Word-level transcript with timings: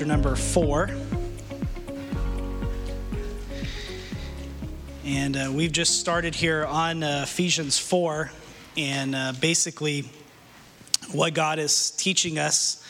Chapter 0.00 0.12
number 0.12 0.34
four. 0.34 0.88
And 5.04 5.36
uh, 5.36 5.52
we've 5.52 5.72
just 5.72 6.00
started 6.00 6.34
here 6.34 6.64
on 6.64 7.02
uh, 7.02 7.20
Ephesians 7.24 7.78
4, 7.78 8.30
and 8.78 9.14
uh, 9.14 9.34
basically 9.42 10.08
what 11.12 11.34
God 11.34 11.58
is 11.58 11.90
teaching 11.90 12.38
us 12.38 12.82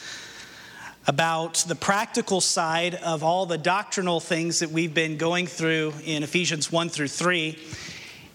about 1.08 1.64
the 1.66 1.74
practical 1.74 2.40
side 2.40 2.94
of 2.94 3.24
all 3.24 3.44
the 3.44 3.58
doctrinal 3.58 4.20
things 4.20 4.60
that 4.60 4.70
we've 4.70 4.94
been 4.94 5.16
going 5.16 5.48
through 5.48 5.92
in 6.04 6.22
Ephesians 6.22 6.70
1 6.70 6.90
through 6.90 7.08
3. 7.08 7.58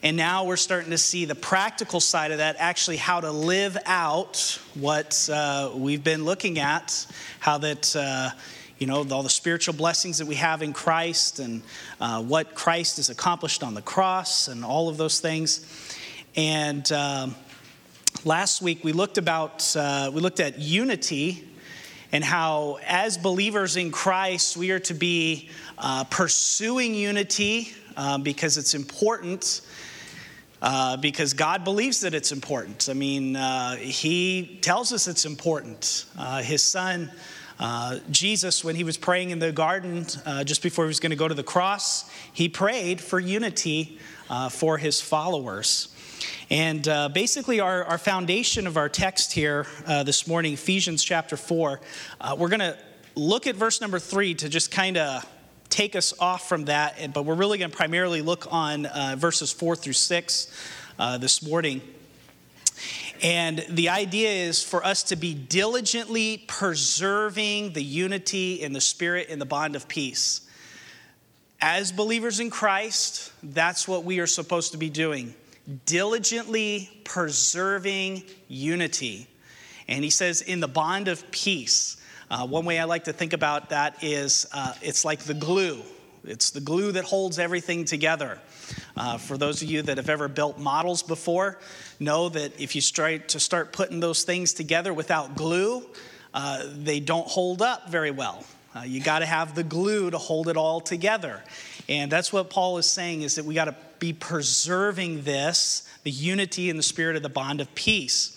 And 0.04 0.18
now 0.18 0.44
we're 0.44 0.58
starting 0.58 0.92
to 0.92 0.98
see 0.98 1.24
the 1.24 1.34
practical 1.34 2.02
side 2.02 2.32
of 2.32 2.40
that, 2.40 2.58
actually, 2.60 2.98
how 2.98 3.22
to 3.22 3.32
live 3.32 3.78
out 3.86 4.60
what 4.74 5.30
uh, 5.32 5.72
we've 5.74 6.04
been 6.04 6.26
looking 6.26 6.60
at, 6.60 7.08
how 7.40 7.58
that, 7.60 7.96
uh, 7.96 8.32
you 8.78 8.88
know, 8.88 9.08
all 9.10 9.24
the 9.24 9.30
spiritual 9.30 9.74
blessings 9.74 10.18
that 10.18 10.28
we 10.28 10.36
have 10.36 10.62
in 10.62 10.74
Christ 10.74 11.40
and 11.40 11.62
uh, 12.02 12.22
what 12.22 12.56
Christ 12.56 12.98
has 12.98 13.10
accomplished 13.10 13.64
on 13.64 13.74
the 13.74 13.82
cross 13.82 14.48
and 14.48 14.66
all 14.66 14.90
of 14.90 14.98
those 14.98 15.20
things. 15.20 15.66
And 16.36 16.90
um, 16.92 17.36
last 18.26 18.62
week 18.62 18.84
we 18.84 18.92
looked 18.92 19.18
about, 19.18 19.76
uh, 19.78 20.12
we 20.14 20.20
looked 20.20 20.42
at 20.42 20.60
unity 20.60 21.48
and 22.12 22.24
how, 22.24 22.80
as 22.86 23.18
believers 23.18 23.78
in 23.78 23.92
Christ, 23.92 24.58
we 24.58 24.72
are 24.72 24.80
to 24.80 24.94
be 24.94 25.50
uh, 25.78 26.04
pursuing 26.06 26.94
unity 26.94 27.74
um, 27.96 28.24
because 28.24 28.58
it's 28.58 28.74
important 28.74 29.62
uh, 30.62 30.98
because 30.98 31.34
God 31.34 31.64
believes 31.64 32.02
that 32.02 32.14
it's 32.14 32.32
important. 32.32 32.90
I 32.90 32.94
mean, 32.94 33.36
uh, 33.36 33.76
He 33.76 34.58
tells 34.62 34.92
us 34.92 35.08
it's 35.08 35.26
important. 35.26 36.06
Uh, 36.18 36.42
his 36.42 36.64
Son, 36.64 37.12
uh, 37.60 38.00
Jesus, 38.12 38.64
when 38.64 38.76
he 38.76 38.84
was 38.84 38.98
praying 38.98 39.30
in 39.30 39.40
the 39.40 39.52
garden 39.52 40.06
uh, 40.26 40.44
just 40.44 40.62
before 40.62 40.86
he 40.86 40.88
was 40.88 41.00
going 41.00 41.12
to 41.12 41.16
go 41.16 41.28
to 41.28 41.34
the 41.34 41.44
cross, 41.44 42.10
he 42.34 42.50
prayed 42.50 43.00
for 43.02 43.20
unity 43.20 44.00
uh, 44.30 44.50
for 44.50 44.78
his 44.78 45.02
followers. 45.02 45.90
And 46.50 46.84
basically, 47.14 47.60
our, 47.60 47.84
our 47.86 47.98
foundation 47.98 48.68
of 48.68 48.78
our 48.78 48.90
text 48.90 49.34
here 49.34 49.66
this 49.86 50.28
morning, 50.28 50.54
Ephesians 50.54 51.04
chapter 51.04 51.38
4, 51.38 51.80
we're 52.38 52.50
going 52.50 52.60
to 52.60 52.78
look 53.16 53.48
at 53.48 53.56
verse 53.56 53.82
number 53.82 54.00
3 54.00 54.36
to 54.36 54.50
just 54.50 54.72
kind 54.72 54.98
of 54.98 55.26
take 55.76 55.96
us 55.96 56.14
off 56.20 56.48
from 56.48 56.66
that, 56.66 57.14
but 57.14 57.24
we're 57.24 57.36
really 57.36 57.58
going 57.58 57.70
to 57.70 57.76
primarily 57.76 58.22
look 58.22 58.48
on 58.52 58.86
uh, 58.86 59.16
verses 59.18 59.52
four 59.52 59.76
through 59.76 59.94
six 59.94 60.50
uh, 60.98 61.18
this 61.18 61.46
morning. 61.46 61.82
And 63.22 63.66
the 63.70 63.90
idea 63.90 64.30
is 64.30 64.64
for 64.64 64.86
us 64.86 65.04
to 65.04 65.16
be 65.16 65.34
diligently 65.34 66.44
preserving 66.48 67.74
the 67.74 67.84
unity 67.84 68.62
in 68.62 68.74
the 68.74 68.82
spirit 68.82 69.28
and 69.30 69.42
the 69.42 69.46
bond 69.46 69.76
of 69.76 69.88
peace. 69.88 70.42
As 71.62 71.92
believers 71.92 72.40
in 72.40 72.50
Christ, 72.50 73.32
that's 73.42 73.88
what 73.88 74.04
we 74.04 74.20
are 74.20 74.28
supposed 74.28 74.74
to 74.74 74.78
be 74.78 74.90
doing 74.90 75.34
diligently 75.86 76.90
preserving 77.04 78.24
unity. 78.48 79.28
And 79.88 80.04
he 80.04 80.10
says, 80.10 80.42
in 80.42 80.60
the 80.60 80.68
bond 80.68 81.08
of 81.08 81.30
peace. 81.32 81.98
Uh, 82.30 82.46
one 82.48 82.66
way 82.66 82.80
I 82.80 82.86
like 82.86 83.06
to 83.06 83.14
think 83.14 83.34
about 83.34 83.70
that 83.70 84.04
is 84.04 84.48
uh, 84.52 84.74
it's 84.82 85.06
like 85.06 85.20
the 85.20 85.34
glue. 85.34 85.82
It's 86.24 86.50
the 86.50 86.62
glue 86.62 86.92
that 86.94 87.04
holds 87.04 87.38
everything 87.38 87.86
together. 87.86 88.40
Uh, 88.98 89.18
for 89.18 89.38
those 89.38 89.62
of 89.62 89.70
you 89.70 89.82
that 89.82 89.98
have 89.98 90.10
ever 90.10 90.28
built 90.28 90.58
models 90.58 91.04
before, 91.04 91.60
know 92.00 92.30
that 92.30 92.60
if 92.60 92.76
you 92.76 92.82
try 92.82 93.18
to 93.18 93.40
start 93.40 93.74
putting 93.74 94.00
those 94.00 94.24
things 94.24 94.54
together 94.54 94.94
without 94.94 95.36
glue, 95.36 95.84
uh, 96.34 96.64
they 96.78 97.00
don't 97.00 97.28
hold 97.28 97.62
up 97.62 97.90
very 97.90 98.12
well. 98.12 98.44
Uh, 98.76 98.82
you 98.82 99.02
got 99.02 99.20
to 99.20 99.26
have 99.26 99.56
the 99.56 99.64
glue 99.64 100.12
to 100.12 100.18
hold 100.18 100.50
it 100.50 100.58
all 100.58 100.82
together. 100.82 101.42
And 101.88 102.12
that's 102.12 102.34
what 102.34 102.50
Paul 102.50 102.78
is 102.78 102.86
saying 102.86 103.22
is 103.22 103.36
that 103.36 103.46
we 103.46 103.54
got 103.54 103.66
to 103.66 103.76
be 104.00 104.12
preserving 104.12 105.22
this, 105.22 105.88
the 106.04 106.12
unity 106.12 106.70
and 106.70 106.78
the 106.78 106.84
spirit 106.84 107.16
of 107.16 107.24
the 107.24 107.30
bond 107.30 107.62
of 107.62 107.74
peace. 107.76 108.34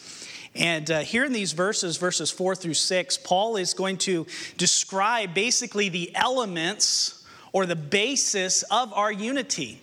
And 0.54 0.90
uh, 0.90 1.00
here 1.00 1.24
in 1.24 1.32
these 1.32 1.52
verses, 1.52 1.96
verses 1.96 2.30
four 2.30 2.54
through 2.54 2.74
six, 2.74 3.16
Paul 3.16 3.56
is 3.56 3.74
going 3.74 3.98
to 3.98 4.26
describe 4.56 5.34
basically 5.34 5.88
the 5.88 6.14
elements 6.14 7.24
or 7.52 7.66
the 7.66 7.76
basis 7.76 8.62
of 8.64 8.92
our 8.92 9.10
unity. 9.10 9.80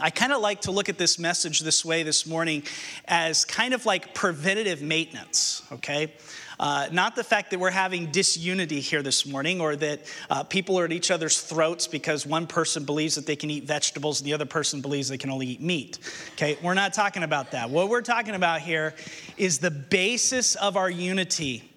I 0.00 0.10
kind 0.10 0.32
of 0.32 0.40
like 0.40 0.62
to 0.62 0.72
look 0.72 0.88
at 0.88 0.98
this 0.98 1.20
message 1.20 1.60
this 1.60 1.84
way 1.84 2.02
this 2.02 2.26
morning 2.26 2.64
as 3.06 3.44
kind 3.44 3.72
of 3.72 3.86
like 3.86 4.12
preventative 4.12 4.82
maintenance, 4.82 5.62
okay? 5.70 6.12
Uh, 6.58 6.88
not 6.90 7.14
the 7.14 7.22
fact 7.22 7.52
that 7.52 7.60
we're 7.60 7.70
having 7.70 8.10
disunity 8.10 8.80
here 8.80 9.02
this 9.02 9.24
morning 9.24 9.60
or 9.60 9.76
that 9.76 10.00
uh, 10.30 10.42
people 10.42 10.78
are 10.80 10.84
at 10.84 10.92
each 10.92 11.12
other's 11.12 11.40
throats 11.40 11.86
because 11.86 12.26
one 12.26 12.46
person 12.46 12.84
believes 12.84 13.14
that 13.14 13.24
they 13.26 13.36
can 13.36 13.50
eat 13.50 13.64
vegetables 13.64 14.20
and 14.20 14.26
the 14.26 14.32
other 14.32 14.44
person 14.44 14.80
believes 14.80 15.08
they 15.08 15.18
can 15.18 15.30
only 15.30 15.46
eat 15.46 15.60
meat. 15.60 16.00
Okay, 16.32 16.58
we're 16.60 16.74
not 16.74 16.92
talking 16.92 17.22
about 17.22 17.52
that. 17.52 17.70
What 17.70 17.88
we're 17.88 18.02
talking 18.02 18.34
about 18.34 18.62
here 18.62 18.94
is 19.36 19.58
the 19.58 19.70
basis 19.70 20.56
of 20.56 20.76
our 20.76 20.90
unity, 20.90 21.70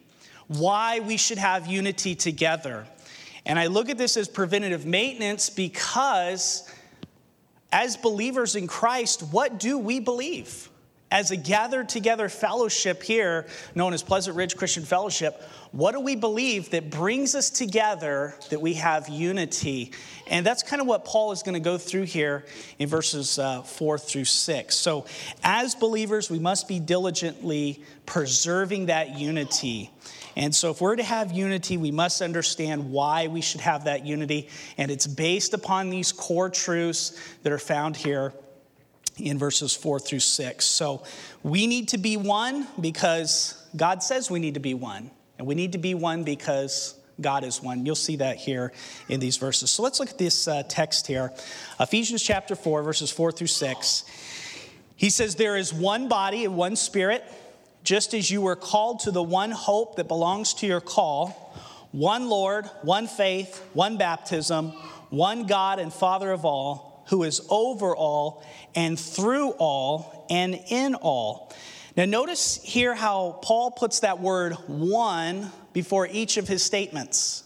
why 0.48 1.02
we 1.02 1.18
should 1.18 1.38
have 1.38 1.68
unity 1.68 2.16
together. 2.16 2.88
And 3.46 3.60
I 3.60 3.68
look 3.68 3.90
at 3.90 3.98
this 3.98 4.18
as 4.18 4.28
preventative 4.28 4.86
maintenance 4.88 5.50
because 5.52 6.72
as 7.72 7.98
believers 7.98 8.56
in 8.56 8.68
Christ, 8.68 9.24
what 9.24 9.60
do 9.60 9.78
we 9.78 10.00
believe? 10.00 10.70
as 11.10 11.32
a 11.32 11.38
gathered 11.38 11.88
together 11.88 12.28
fellowship 12.28 13.02
here, 13.02 13.48
known 13.76 13.94
as 13.94 14.04
Pleasant 14.04 14.36
Ridge 14.36 14.58
Christian 14.58 14.84
Fellowship, 14.84 15.42
what 15.72 15.94
do 15.94 16.02
we 16.02 16.16
believe 16.16 16.72
that 16.72 16.90
brings 16.90 17.34
us 17.36 17.50
together 17.50 18.36
that 18.50 18.60
we 18.60 18.74
have 18.74 19.08
unity? 19.08 19.92
And 20.28 20.46
that's 20.46 20.64
kind 20.64 20.82
of 20.82 20.88
what 20.88 21.06
Paul 21.06 21.32
is 21.32 21.44
going 21.44 21.54
to 21.54 21.62
go 21.62 21.78
through 21.78 22.04
here 22.04 22.46
in 22.78 22.90
verses 22.90 23.40
uh, 23.40 23.62
four 23.62 23.98
through 23.98 24.26
six. 24.26 24.76
So, 24.76 25.06
as 25.44 25.76
believers, 25.76 26.30
we 26.30 26.40
must 26.40 26.68
be 26.68 26.80
diligently 26.80 27.82
preserving 28.06 28.88
that 28.88 29.18
unity. 29.18 29.92
And 30.38 30.54
so, 30.54 30.70
if 30.70 30.82
we're 30.82 30.96
to 30.96 31.04
have 31.04 31.32
unity, 31.32 31.78
we 31.78 31.90
must 31.90 32.22
understand 32.22 32.92
why 32.92 33.26
we 33.26 33.42
should 33.42 33.62
have 33.62 33.86
that 33.86 34.06
unity. 34.06 34.50
And 34.78 34.92
it's 34.92 35.08
based 35.08 35.56
upon 35.56 35.90
these 35.90 36.12
core 36.12 36.48
truths 36.48 37.20
that 37.42 37.52
are 37.52 37.58
found 37.58 37.98
here 37.98 38.34
in 39.18 39.40
verses 39.40 39.76
four 39.76 40.00
through 40.00 40.20
six. 40.20 40.66
So 40.66 41.02
we 41.42 41.66
need 41.66 41.88
to 41.88 41.98
be 41.98 42.18
one 42.18 42.68
because 42.80 43.60
God 43.76 44.04
says 44.04 44.30
we 44.30 44.38
need 44.38 44.54
to 44.54 44.60
be 44.60 44.76
one. 44.76 45.10
And 45.40 45.48
we 45.48 45.56
need 45.56 45.72
to 45.72 45.80
be 45.80 45.96
one 45.96 46.24
because 46.24 46.94
God 47.20 47.44
is 47.44 47.64
one. 47.64 47.84
You'll 47.84 47.96
see 47.96 48.18
that 48.18 48.38
here 48.38 48.74
in 49.10 49.20
these 49.20 49.38
verses. 49.38 49.72
So 49.72 49.82
let's 49.82 50.00
look 50.00 50.12
at 50.12 50.20
this 50.20 50.48
uh, 50.48 50.62
text 50.70 51.08
here 51.08 51.34
Ephesians 51.80 52.22
chapter 52.22 52.56
4, 52.56 52.84
verses 52.84 53.10
4 53.10 53.32
through 53.32 53.48
6. 53.48 54.04
He 54.96 55.10
says, 55.10 55.34
There 55.34 55.58
is 55.58 55.74
one 55.74 56.08
body 56.08 56.46
and 56.46 56.56
one 56.56 56.76
spirit, 56.76 57.24
just 57.88 58.14
as 58.14 58.30
you 58.30 58.42
were 58.42 58.58
called 58.58 59.00
to 59.00 59.12
the 59.12 59.24
one 59.24 59.50
hope 59.50 59.96
that 59.96 60.10
belongs 60.10 60.54
to 60.56 60.68
your 60.68 60.82
call, 60.82 61.56
one 61.94 62.28
Lord, 62.28 62.66
one 62.82 63.08
faith, 63.08 63.64
one 63.72 63.96
baptism, 63.96 64.72
one 65.10 65.46
God 65.48 65.80
and 65.80 65.94
Father 65.94 66.34
of 66.34 66.44
all 66.44 67.06
who 67.08 67.24
is 67.24 67.40
over 67.50 67.96
all 67.96 68.44
and 68.76 69.00
through 69.00 69.52
all 69.52 70.28
and 70.30 70.60
in 70.68 70.96
all. 70.96 71.56
Now, 71.96 72.04
notice 72.04 72.62
here 72.62 72.94
how 72.94 73.40
Paul 73.42 73.72
puts 73.72 74.02
that 74.02 74.20
word 74.20 74.56
one 74.68 75.50
before 75.72 76.10
each 76.12 76.36
of 76.36 76.46
his 76.46 76.62
statements. 76.64 77.46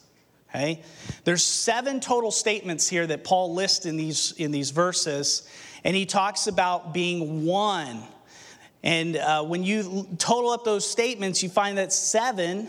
Okay? 0.50 0.82
There's 1.24 1.44
seven 1.44 2.00
total 2.00 2.32
statements 2.32 2.90
here 2.90 3.06
that 3.06 3.24
Paul 3.24 3.54
lists 3.54 3.86
in 3.86 3.96
these, 3.96 4.32
in 4.40 4.50
these 4.50 4.72
verses, 4.72 5.48
and 5.84 5.96
he 5.96 6.08
talks 6.08 6.48
about 6.48 6.96
being 6.96 7.46
one. 7.46 8.02
And 8.84 9.16
uh, 9.18 9.44
when 9.44 9.64
you 9.64 10.08
total 10.18 10.52
up 10.52 10.64
those 10.64 10.90
statements, 10.90 11.44
you 11.44 11.50
find 11.50 11.78
that 11.78 11.94
seven, 11.94 12.68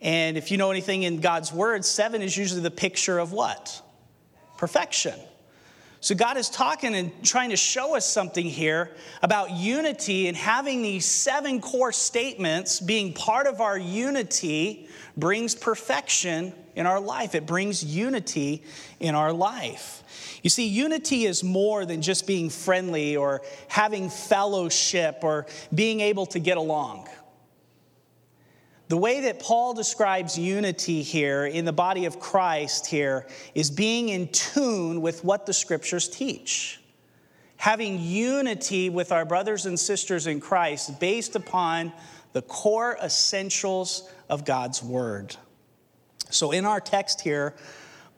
and 0.00 0.36
if 0.36 0.50
you 0.50 0.58
know 0.58 0.70
anything 0.70 1.02
in 1.02 1.20
God's 1.20 1.52
word, 1.52 1.84
seven 1.84 2.22
is 2.22 2.36
usually 2.36 2.60
the 2.60 2.70
picture 2.70 3.18
of 3.18 3.32
what? 3.32 3.82
Perfection. 4.56 5.18
So, 6.00 6.14
God 6.14 6.36
is 6.36 6.48
talking 6.48 6.94
and 6.94 7.10
trying 7.24 7.50
to 7.50 7.56
show 7.56 7.96
us 7.96 8.06
something 8.06 8.46
here 8.46 8.92
about 9.20 9.50
unity 9.50 10.28
and 10.28 10.36
having 10.36 10.80
these 10.80 11.04
seven 11.04 11.60
core 11.60 11.90
statements 11.90 12.78
being 12.78 13.12
part 13.12 13.48
of 13.48 13.60
our 13.60 13.76
unity 13.76 14.88
brings 15.16 15.56
perfection 15.56 16.52
in 16.76 16.86
our 16.86 17.00
life. 17.00 17.34
It 17.34 17.46
brings 17.46 17.84
unity 17.84 18.62
in 19.00 19.16
our 19.16 19.32
life. 19.32 20.04
You 20.44 20.50
see, 20.50 20.68
unity 20.68 21.24
is 21.24 21.42
more 21.42 21.84
than 21.84 22.00
just 22.00 22.26
being 22.26 22.48
friendly 22.48 23.16
or 23.16 23.42
having 23.66 24.08
fellowship 24.08 25.18
or 25.22 25.46
being 25.74 26.00
able 26.00 26.26
to 26.26 26.38
get 26.38 26.56
along. 26.56 27.08
The 28.88 28.96
way 28.96 29.20
that 29.20 29.38
Paul 29.38 29.74
describes 29.74 30.38
unity 30.38 31.02
here 31.02 31.44
in 31.44 31.66
the 31.66 31.72
body 31.72 32.06
of 32.06 32.18
Christ 32.18 32.86
here 32.86 33.26
is 33.54 33.70
being 33.70 34.08
in 34.08 34.28
tune 34.28 35.02
with 35.02 35.24
what 35.24 35.44
the 35.44 35.52
scriptures 35.52 36.08
teach. 36.08 36.80
Having 37.58 38.00
unity 38.00 38.88
with 38.88 39.12
our 39.12 39.26
brothers 39.26 39.66
and 39.66 39.78
sisters 39.78 40.26
in 40.26 40.40
Christ 40.40 40.98
based 41.00 41.36
upon 41.36 41.92
the 42.32 42.40
core 42.40 42.96
essentials 43.02 44.08
of 44.30 44.46
God's 44.46 44.82
word. 44.82 45.36
So, 46.30 46.52
in 46.52 46.64
our 46.64 46.80
text 46.80 47.20
here, 47.20 47.54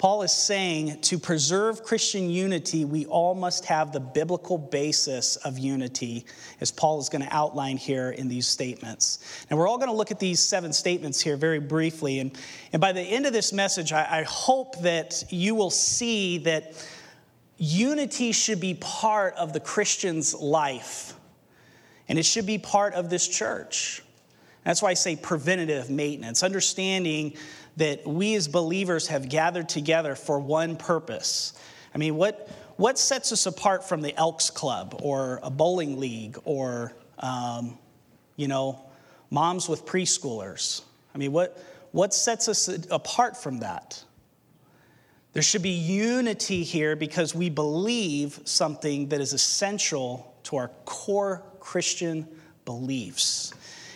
Paul 0.00 0.22
is 0.22 0.32
saying 0.32 1.02
to 1.02 1.18
preserve 1.18 1.82
Christian 1.82 2.30
unity, 2.30 2.86
we 2.86 3.04
all 3.04 3.34
must 3.34 3.66
have 3.66 3.92
the 3.92 4.00
biblical 4.00 4.56
basis 4.56 5.36
of 5.36 5.58
unity, 5.58 6.24
as 6.62 6.70
Paul 6.70 7.00
is 7.00 7.10
going 7.10 7.20
to 7.20 7.28
outline 7.30 7.76
here 7.76 8.08
in 8.08 8.26
these 8.26 8.48
statements. 8.48 9.18
And 9.50 9.58
we're 9.58 9.68
all 9.68 9.76
going 9.76 9.90
to 9.90 9.94
look 9.94 10.10
at 10.10 10.18
these 10.18 10.40
seven 10.40 10.72
statements 10.72 11.20
here 11.20 11.36
very 11.36 11.58
briefly. 11.58 12.20
And, 12.20 12.32
and 12.72 12.80
by 12.80 12.92
the 12.92 13.02
end 13.02 13.26
of 13.26 13.34
this 13.34 13.52
message, 13.52 13.92
I, 13.92 14.20
I 14.20 14.22
hope 14.22 14.80
that 14.80 15.22
you 15.28 15.54
will 15.54 15.68
see 15.68 16.38
that 16.38 16.82
unity 17.58 18.32
should 18.32 18.58
be 18.58 18.72
part 18.80 19.34
of 19.34 19.52
the 19.52 19.60
Christian's 19.60 20.32
life, 20.32 21.12
and 22.08 22.18
it 22.18 22.24
should 22.24 22.46
be 22.46 22.56
part 22.56 22.94
of 22.94 23.10
this 23.10 23.28
church. 23.28 24.02
That's 24.64 24.80
why 24.80 24.90
I 24.90 24.94
say 24.94 25.16
preventative 25.16 25.90
maintenance, 25.90 26.42
understanding 26.42 27.36
that 27.80 28.06
we 28.06 28.34
as 28.34 28.46
believers 28.46 29.06
have 29.06 29.30
gathered 29.30 29.66
together 29.66 30.14
for 30.14 30.38
one 30.38 30.76
purpose. 30.76 31.54
I 31.94 31.98
mean, 31.98 32.14
what, 32.16 32.50
what 32.76 32.98
sets 32.98 33.32
us 33.32 33.46
apart 33.46 33.88
from 33.88 34.02
the 34.02 34.14
Elks 34.16 34.50
Club 34.50 35.00
or 35.02 35.40
a 35.42 35.48
bowling 35.48 35.98
league 35.98 36.38
or, 36.44 36.92
um, 37.18 37.78
you 38.36 38.48
know, 38.48 38.84
moms 39.30 39.66
with 39.66 39.86
preschoolers? 39.86 40.82
I 41.14 41.18
mean, 41.18 41.32
what, 41.32 41.58
what 41.92 42.12
sets 42.12 42.48
us 42.48 42.68
apart 42.90 43.34
from 43.42 43.60
that? 43.60 44.04
There 45.32 45.42
should 45.42 45.62
be 45.62 45.70
unity 45.70 46.64
here 46.64 46.96
because 46.96 47.34
we 47.34 47.48
believe 47.48 48.40
something 48.44 49.08
that 49.08 49.22
is 49.22 49.32
essential 49.32 50.34
to 50.44 50.56
our 50.56 50.68
core 50.84 51.42
Christian 51.60 52.28
beliefs. 52.66 53.54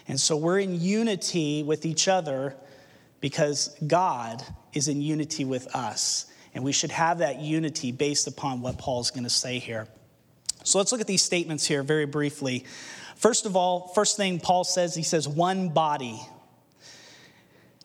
And 0.09 0.19
so 0.19 0.39
we're 0.39 0.61
in 0.61 0.81
unity 0.81 1.63
with 1.63 1.85
each 1.85 2.09
other 2.09 2.57
because 3.25 3.75
God 3.87 4.45
is 4.75 4.87
in 4.87 5.01
unity 5.01 5.47
with 5.47 5.75
us. 5.75 6.27
And 6.55 6.63
we 6.63 6.73
should 6.73 6.91
have 6.91 7.21
that 7.21 7.41
unity 7.41 7.91
based 7.91 8.27
upon 8.27 8.61
what 8.61 8.77
Paul's 8.77 9.11
going 9.11 9.25
to 9.25 9.31
say 9.31 9.59
here. 9.59 9.89
So 10.63 10.77
let's 10.77 10.93
look 10.93 11.01
at 11.01 11.07
these 11.07 11.23
statements 11.23 11.65
here 11.65 11.83
very 11.83 12.05
briefly. 12.05 12.67
First 13.17 13.47
of 13.47 13.57
all, 13.57 13.89
first 13.95 14.19
thing 14.19 14.41
Paul 14.41 14.63
says, 14.63 14.95
he 14.95 15.03
says, 15.03 15.27
one 15.27 15.71
body. 15.71 16.21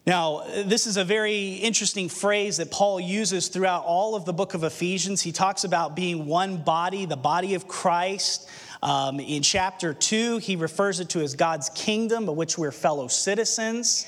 Now, 0.06 0.44
this 0.66 0.86
is 0.86 0.98
a 0.98 1.06
very 1.06 1.54
interesting 1.54 2.10
phrase 2.10 2.58
that 2.58 2.70
Paul 2.70 3.00
uses 3.00 3.48
throughout 3.48 3.86
all 3.86 4.16
of 4.16 4.26
the 4.26 4.34
book 4.34 4.56
of 4.56 4.66
Ephesians. 4.66 5.22
He 5.22 5.32
talks 5.32 5.64
about 5.64 5.96
being 5.96 6.26
one 6.26 6.58
body, 6.58 7.06
the 7.06 7.16
body 7.16 7.54
of 7.54 7.66
Christ. 7.66 8.50
Um, 8.84 9.22
in 9.22 9.42
chapter 9.42 9.94
2, 9.94 10.40
he 10.40 10.58
refers 10.58 11.00
it 11.00 11.08
to 11.12 11.22
as 11.22 11.34
God's 11.36 11.70
kingdom, 11.70 12.28
of 12.28 12.36
which 12.36 12.58
we're 12.58 12.74
fellow 12.74 13.08
citizens. 13.08 14.06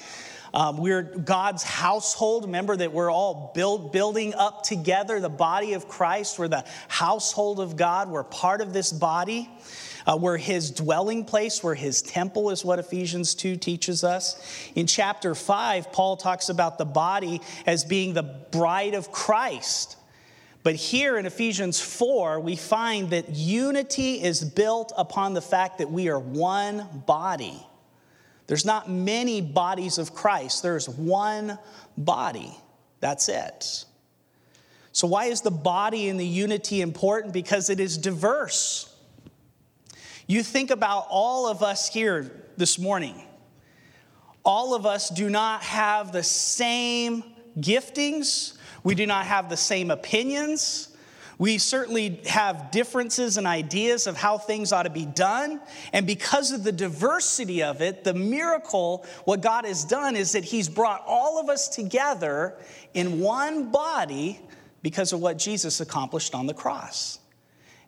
Um, 0.53 0.77
we're 0.77 1.03
God's 1.03 1.63
household. 1.63 2.45
Remember 2.45 2.75
that 2.75 2.91
we're 2.91 3.11
all 3.11 3.51
build, 3.55 3.91
building 3.91 4.33
up 4.33 4.63
together 4.63 5.19
the 5.19 5.29
body 5.29 5.73
of 5.73 5.87
Christ. 5.87 6.37
We're 6.37 6.49
the 6.49 6.65
household 6.87 7.59
of 7.59 7.77
God. 7.77 8.09
We're 8.09 8.23
part 8.23 8.61
of 8.61 8.73
this 8.73 8.91
body. 8.91 9.49
Uh, 10.05 10.17
we're 10.19 10.37
his 10.37 10.71
dwelling 10.71 11.25
place, 11.25 11.63
we're 11.63 11.75
his 11.75 12.01
temple, 12.01 12.49
is 12.49 12.65
what 12.65 12.79
Ephesians 12.79 13.35
2 13.35 13.55
teaches 13.55 14.03
us. 14.03 14.35
In 14.73 14.87
chapter 14.87 15.35
5, 15.35 15.91
Paul 15.91 16.17
talks 16.17 16.49
about 16.49 16.77
the 16.77 16.85
body 16.85 17.39
as 17.65 17.83
being 17.83 18.13
the 18.13 18.23
bride 18.23 18.95
of 18.95 19.11
Christ. 19.11 19.97
But 20.63 20.75
here 20.75 21.17
in 21.17 21.25
Ephesians 21.25 21.79
4, 21.79 22.39
we 22.39 22.55
find 22.55 23.11
that 23.11 23.29
unity 23.29 24.21
is 24.21 24.43
built 24.43 24.91
upon 24.97 25.33
the 25.33 25.41
fact 25.41 25.79
that 25.79 25.91
we 25.91 26.09
are 26.09 26.19
one 26.19 27.03
body. 27.05 27.65
There's 28.51 28.65
not 28.65 28.89
many 28.89 29.39
bodies 29.39 29.97
of 29.97 30.13
Christ, 30.13 30.61
there's 30.61 30.89
one 30.89 31.57
body. 31.97 32.51
That's 32.99 33.29
it. 33.29 33.85
So, 34.91 35.07
why 35.07 35.27
is 35.27 35.39
the 35.39 35.49
body 35.49 36.09
and 36.09 36.19
the 36.19 36.27
unity 36.27 36.81
important? 36.81 37.33
Because 37.33 37.69
it 37.69 37.79
is 37.79 37.97
diverse. 37.97 38.93
You 40.27 40.43
think 40.43 40.69
about 40.69 41.07
all 41.09 41.47
of 41.47 41.63
us 41.63 41.87
here 41.87 42.29
this 42.57 42.77
morning. 42.77 43.25
All 44.43 44.75
of 44.75 44.85
us 44.85 45.07
do 45.07 45.29
not 45.29 45.63
have 45.63 46.11
the 46.11 46.21
same 46.21 47.23
giftings, 47.57 48.57
we 48.83 48.95
do 48.95 49.05
not 49.05 49.27
have 49.27 49.49
the 49.49 49.55
same 49.55 49.91
opinions. 49.91 50.90
We 51.41 51.57
certainly 51.57 52.21
have 52.27 52.69
differences 52.69 53.37
and 53.37 53.47
ideas 53.47 54.05
of 54.05 54.15
how 54.15 54.37
things 54.37 54.71
ought 54.71 54.83
to 54.83 54.91
be 54.91 55.07
done. 55.07 55.59
And 55.91 56.05
because 56.05 56.51
of 56.51 56.63
the 56.63 56.71
diversity 56.71 57.63
of 57.63 57.81
it, 57.81 58.03
the 58.03 58.13
miracle, 58.13 59.07
what 59.25 59.41
God 59.41 59.65
has 59.65 59.83
done 59.83 60.15
is 60.15 60.33
that 60.33 60.43
He's 60.43 60.69
brought 60.69 61.03
all 61.07 61.39
of 61.39 61.49
us 61.49 61.67
together 61.67 62.57
in 62.93 63.19
one 63.21 63.71
body 63.71 64.39
because 64.83 65.13
of 65.13 65.19
what 65.19 65.39
Jesus 65.39 65.81
accomplished 65.81 66.35
on 66.35 66.45
the 66.45 66.53
cross. 66.53 67.17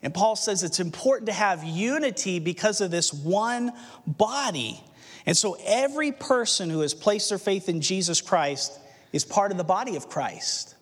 And 0.01 0.15
Paul 0.15 0.35
says 0.35 0.63
it's 0.63 0.79
important 0.79 1.27
to 1.27 1.33
have 1.33 1.63
unity 1.63 2.39
because 2.39 2.81
of 2.81 2.89
this 2.89 3.13
one 3.13 3.71
body. 4.07 4.83
And 5.27 5.37
so 5.37 5.57
every 5.63 6.11
person 6.11 6.71
who 6.71 6.79
has 6.79 6.95
placed 6.95 7.29
their 7.29 7.37
faith 7.37 7.69
in 7.69 7.81
Jesus 7.81 8.19
Christ 8.19 8.79
is 9.11 9.23
part 9.23 9.51
of 9.51 9.59
the 9.59 9.63
body 9.63 9.95
of 9.95 10.09
Christ. 10.09 10.73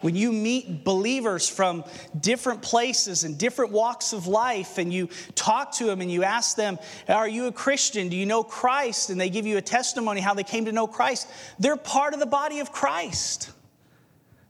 When 0.00 0.14
you 0.14 0.30
meet 0.30 0.84
believers 0.84 1.48
from 1.48 1.84
different 2.18 2.62
places 2.62 3.24
and 3.24 3.36
different 3.36 3.72
walks 3.72 4.12
of 4.12 4.28
life, 4.28 4.78
and 4.78 4.92
you 4.92 5.08
talk 5.34 5.72
to 5.76 5.84
them 5.84 6.00
and 6.00 6.10
you 6.10 6.22
ask 6.22 6.56
them, 6.56 6.78
Are 7.08 7.28
you 7.28 7.46
a 7.46 7.52
Christian? 7.52 8.08
Do 8.08 8.16
you 8.16 8.24
know 8.24 8.44
Christ? 8.44 9.10
And 9.10 9.20
they 9.20 9.28
give 9.28 9.44
you 9.44 9.56
a 9.56 9.62
testimony 9.62 10.20
how 10.20 10.34
they 10.34 10.44
came 10.44 10.66
to 10.66 10.72
know 10.72 10.86
Christ, 10.86 11.28
they're 11.58 11.76
part 11.76 12.14
of 12.14 12.20
the 12.20 12.26
body 12.26 12.60
of 12.60 12.70
Christ. 12.70 13.50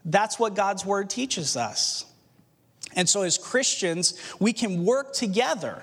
That's 0.05 0.39
what 0.39 0.55
God's 0.55 0.85
word 0.85 1.11
teaches 1.11 1.57
us. 1.57 2.05
And 2.95 3.09
so, 3.09 3.23
as 3.23 3.39
Christians, 3.39 4.19
we 4.39 4.53
can 4.53 4.85
work 4.85 5.13
together 5.13 5.83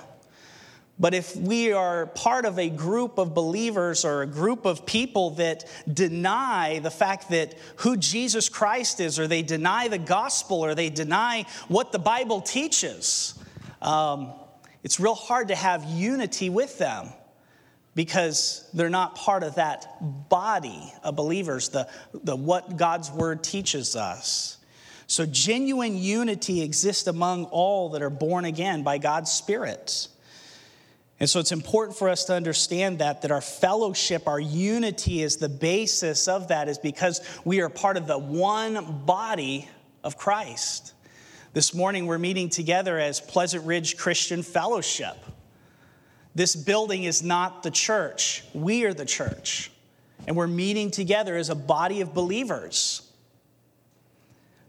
but 0.98 1.14
if 1.14 1.36
we 1.36 1.74
are 1.74 2.06
part 2.06 2.46
of 2.46 2.58
a 2.58 2.70
group 2.70 3.18
of 3.18 3.34
believers 3.34 4.06
or 4.06 4.22
a 4.22 4.26
group 4.26 4.66
of 4.66 4.86
people 4.86 5.32
that 5.32 5.66
deny 5.92 6.80
the 6.80 6.92
fact 6.92 7.30
that 7.32 7.56
who 7.78 7.98
Jesus 7.98 8.48
Christ 8.48 9.02
is, 9.02 9.20
or 9.20 9.28
they 9.28 9.42
deny 9.42 9.90
the 9.90 9.98
gospel, 9.98 10.64
or 10.64 10.74
they 10.74 10.90
deny 10.90 11.46
what 11.68 11.92
the 11.92 12.00
Bible 12.00 12.40
teaches, 12.40 13.34
um, 13.82 14.32
it's 14.84 15.00
real 15.00 15.16
hard 15.16 15.50
to 15.50 15.56
have 15.56 15.84
unity 15.84 16.50
with 16.50 16.78
them 16.78 17.10
because 17.94 18.70
they're 18.74 18.90
not 18.90 19.16
part 19.16 19.44
of 19.44 19.56
that 19.56 20.30
body 20.30 20.94
of 21.04 21.16
believers, 21.16 21.70
the, 21.70 21.90
the 22.14 22.36
what 22.36 22.78
God's 22.78 23.12
word 23.12 23.44
teaches 23.44 23.96
us. 23.96 24.58
So 25.08 25.26
genuine 25.26 25.98
unity 25.98 26.62
exists 26.62 27.08
among 27.08 27.46
all 27.46 27.90
that 27.90 28.02
are 28.02 28.10
born 28.10 28.46
again 28.46 28.84
by 28.84 28.98
God's 28.98 29.32
Spirit. 29.32 30.08
And 31.20 31.30
so 31.30 31.40
it's 31.40 31.54
important 31.54 31.98
for 31.98 32.10
us 32.10 32.26
to 32.26 32.34
understand 32.34 33.00
that 33.00 33.22
that 33.22 33.32
our 33.32 33.42
fellowship, 33.42 34.28
our 34.28 34.40
unity 34.40 35.22
is 35.22 35.38
the 35.38 35.48
basis 35.48 36.28
of 36.28 36.50
that 36.50 36.68
is 36.68 36.78
because 36.78 37.22
we 37.46 37.62
are 37.62 37.70
part 37.70 37.96
of 37.96 38.06
the 38.06 38.18
one 38.18 39.04
body 39.06 39.70
of 40.04 40.18
Christ. 40.18 40.94
This 41.54 41.74
morning 41.74 42.06
we're 42.06 42.18
meeting 42.18 42.50
together 42.50 43.00
as 43.00 43.22
Pleasant 43.22 43.66
Ridge 43.66 43.96
Christian 43.96 44.44
Fellowship. 44.44 45.16
This 46.36 46.54
building 46.54 47.06
is 47.06 47.24
not 47.24 47.64
the 47.64 47.72
church. 47.72 48.44
We 48.54 48.84
are 48.84 48.94
the 48.94 49.06
church. 49.06 49.72
And 50.28 50.36
we're 50.36 50.48
meeting 50.48 50.92
together 50.92 51.38
as 51.38 51.50
a 51.50 51.56
body 51.56 52.02
of 52.02 52.14
believers. 52.14 53.10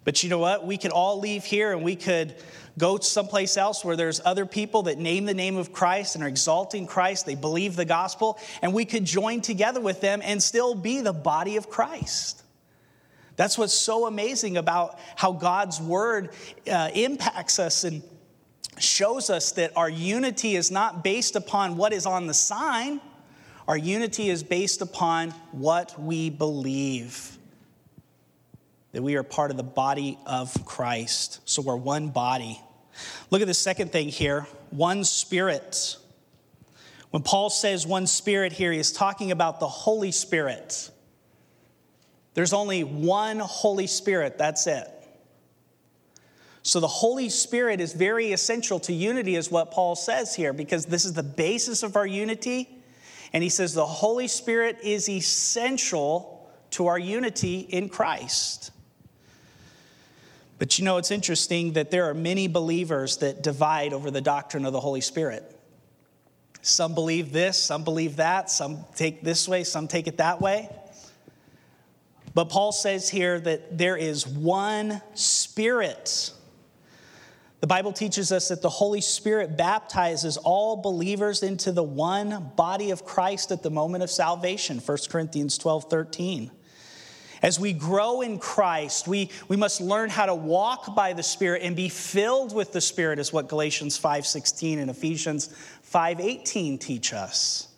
But 0.04 0.22
you 0.22 0.30
know 0.30 0.38
what? 0.38 0.64
We 0.64 0.78
could 0.78 0.92
all 0.92 1.18
leave 1.18 1.44
here 1.44 1.72
and 1.72 1.82
we 1.82 1.96
could 1.96 2.36
go 2.78 2.98
someplace 2.98 3.56
else 3.56 3.84
where 3.84 3.96
there's 3.96 4.20
other 4.24 4.46
people 4.46 4.82
that 4.84 4.98
name 4.98 5.24
the 5.24 5.34
name 5.34 5.56
of 5.56 5.72
Christ 5.72 6.14
and 6.14 6.24
are 6.24 6.28
exalting 6.28 6.86
Christ, 6.86 7.26
they 7.26 7.34
believe 7.34 7.76
the 7.76 7.84
gospel, 7.84 8.38
and 8.62 8.74
we 8.74 8.84
could 8.84 9.04
join 9.04 9.40
together 9.40 9.80
with 9.80 10.00
them 10.00 10.20
and 10.22 10.42
still 10.42 10.74
be 10.74 11.00
the 11.00 11.12
body 11.12 11.56
of 11.56 11.70
Christ. 11.70 12.42
That's 13.36 13.58
what's 13.58 13.74
so 13.74 14.06
amazing 14.06 14.56
about 14.56 14.98
how 15.14 15.32
God's 15.32 15.80
word 15.80 16.30
uh, 16.70 16.90
impacts 16.94 17.58
us 17.58 17.84
and 17.84 18.02
shows 18.78 19.30
us 19.30 19.52
that 19.52 19.76
our 19.76 19.88
unity 19.88 20.56
is 20.56 20.70
not 20.70 21.04
based 21.04 21.36
upon 21.36 21.76
what 21.76 21.92
is 21.92 22.06
on 22.06 22.26
the 22.26 22.34
sign. 22.34 23.00
Our 23.68 23.76
unity 23.76 24.28
is 24.30 24.42
based 24.42 24.80
upon 24.80 25.30
what 25.52 26.00
we 26.00 26.30
believe. 26.30 27.36
That 28.92 29.02
we 29.02 29.16
are 29.16 29.22
part 29.22 29.50
of 29.50 29.56
the 29.56 29.62
body 29.62 30.18
of 30.24 30.64
Christ. 30.64 31.40
So 31.44 31.62
we're 31.62 31.76
one 31.76 32.08
body. 32.08 32.60
Look 33.30 33.40
at 33.40 33.46
the 33.46 33.54
second 33.54 33.92
thing 33.92 34.08
here 34.08 34.46
one 34.70 35.04
spirit. 35.04 35.96
When 37.10 37.22
Paul 37.22 37.50
says 37.50 37.86
one 37.86 38.06
spirit 38.06 38.52
here, 38.52 38.72
he 38.72 38.78
is 38.78 38.92
talking 38.92 39.30
about 39.30 39.60
the 39.60 39.68
Holy 39.68 40.12
Spirit. 40.12 40.90
There's 42.34 42.52
only 42.52 42.84
one 42.84 43.38
Holy 43.38 43.86
Spirit, 43.86 44.36
that's 44.36 44.66
it. 44.66 44.88
So 46.62 46.80
the 46.80 46.88
Holy 46.88 47.28
Spirit 47.28 47.80
is 47.80 47.92
very 47.92 48.32
essential 48.32 48.80
to 48.80 48.92
unity, 48.92 49.36
is 49.36 49.50
what 49.50 49.70
Paul 49.70 49.94
says 49.94 50.34
here, 50.34 50.52
because 50.52 50.84
this 50.84 51.04
is 51.04 51.14
the 51.14 51.22
basis 51.22 51.82
of 51.82 51.96
our 51.96 52.06
unity. 52.06 52.68
And 53.32 53.42
he 53.42 53.48
says 53.48 53.72
the 53.72 53.86
Holy 53.86 54.28
Spirit 54.28 54.78
is 54.82 55.08
essential 55.08 56.50
to 56.72 56.88
our 56.88 56.98
unity 56.98 57.60
in 57.60 57.88
Christ. 57.88 58.72
But 60.58 60.78
you 60.78 60.84
know, 60.84 60.96
it's 60.96 61.10
interesting 61.10 61.72
that 61.74 61.90
there 61.90 62.08
are 62.08 62.14
many 62.14 62.48
believers 62.48 63.18
that 63.18 63.42
divide 63.42 63.92
over 63.92 64.10
the 64.10 64.20
doctrine 64.20 64.64
of 64.64 64.72
the 64.72 64.80
Holy 64.80 65.02
Spirit. 65.02 65.52
Some 66.62 66.94
believe 66.94 67.32
this, 67.32 67.58
some 67.58 67.84
believe 67.84 68.16
that, 68.16 68.50
some 68.50 68.84
take 68.94 69.22
this 69.22 69.46
way, 69.48 69.64
some 69.64 69.86
take 69.86 70.06
it 70.06 70.16
that 70.16 70.40
way. 70.40 70.68
But 72.34 72.48
Paul 72.48 72.72
says 72.72 73.08
here 73.08 73.38
that 73.40 73.78
there 73.78 73.96
is 73.96 74.26
one 74.26 75.00
Spirit. 75.14 76.32
The 77.60 77.66
Bible 77.66 77.92
teaches 77.92 78.32
us 78.32 78.48
that 78.48 78.62
the 78.62 78.68
Holy 78.68 79.00
Spirit 79.00 79.56
baptizes 79.56 80.36
all 80.36 80.76
believers 80.76 81.42
into 81.42 81.72
the 81.72 81.82
one 81.82 82.52
body 82.56 82.90
of 82.90 83.04
Christ 83.04 83.52
at 83.52 83.62
the 83.62 83.70
moment 83.70 84.04
of 84.04 84.10
salvation, 84.10 84.78
1 84.78 84.98
Corinthians 85.08 85.56
12 85.56 85.84
13. 85.84 86.50
As 87.46 87.60
we 87.60 87.72
grow 87.72 88.22
in 88.22 88.40
Christ, 88.40 89.06
we, 89.06 89.30
we 89.46 89.56
must 89.56 89.80
learn 89.80 90.10
how 90.10 90.26
to 90.26 90.34
walk 90.34 90.96
by 90.96 91.12
the 91.12 91.22
Spirit 91.22 91.62
and 91.62 91.76
be 91.76 91.88
filled 91.88 92.52
with 92.52 92.72
the 92.72 92.80
Spirit, 92.80 93.20
is 93.20 93.32
what 93.32 93.48
Galatians 93.48 93.96
5.16 94.00 94.78
and 94.78 94.90
Ephesians 94.90 95.54
5.18 95.92 96.80
teach 96.80 97.12
us. 97.12 97.68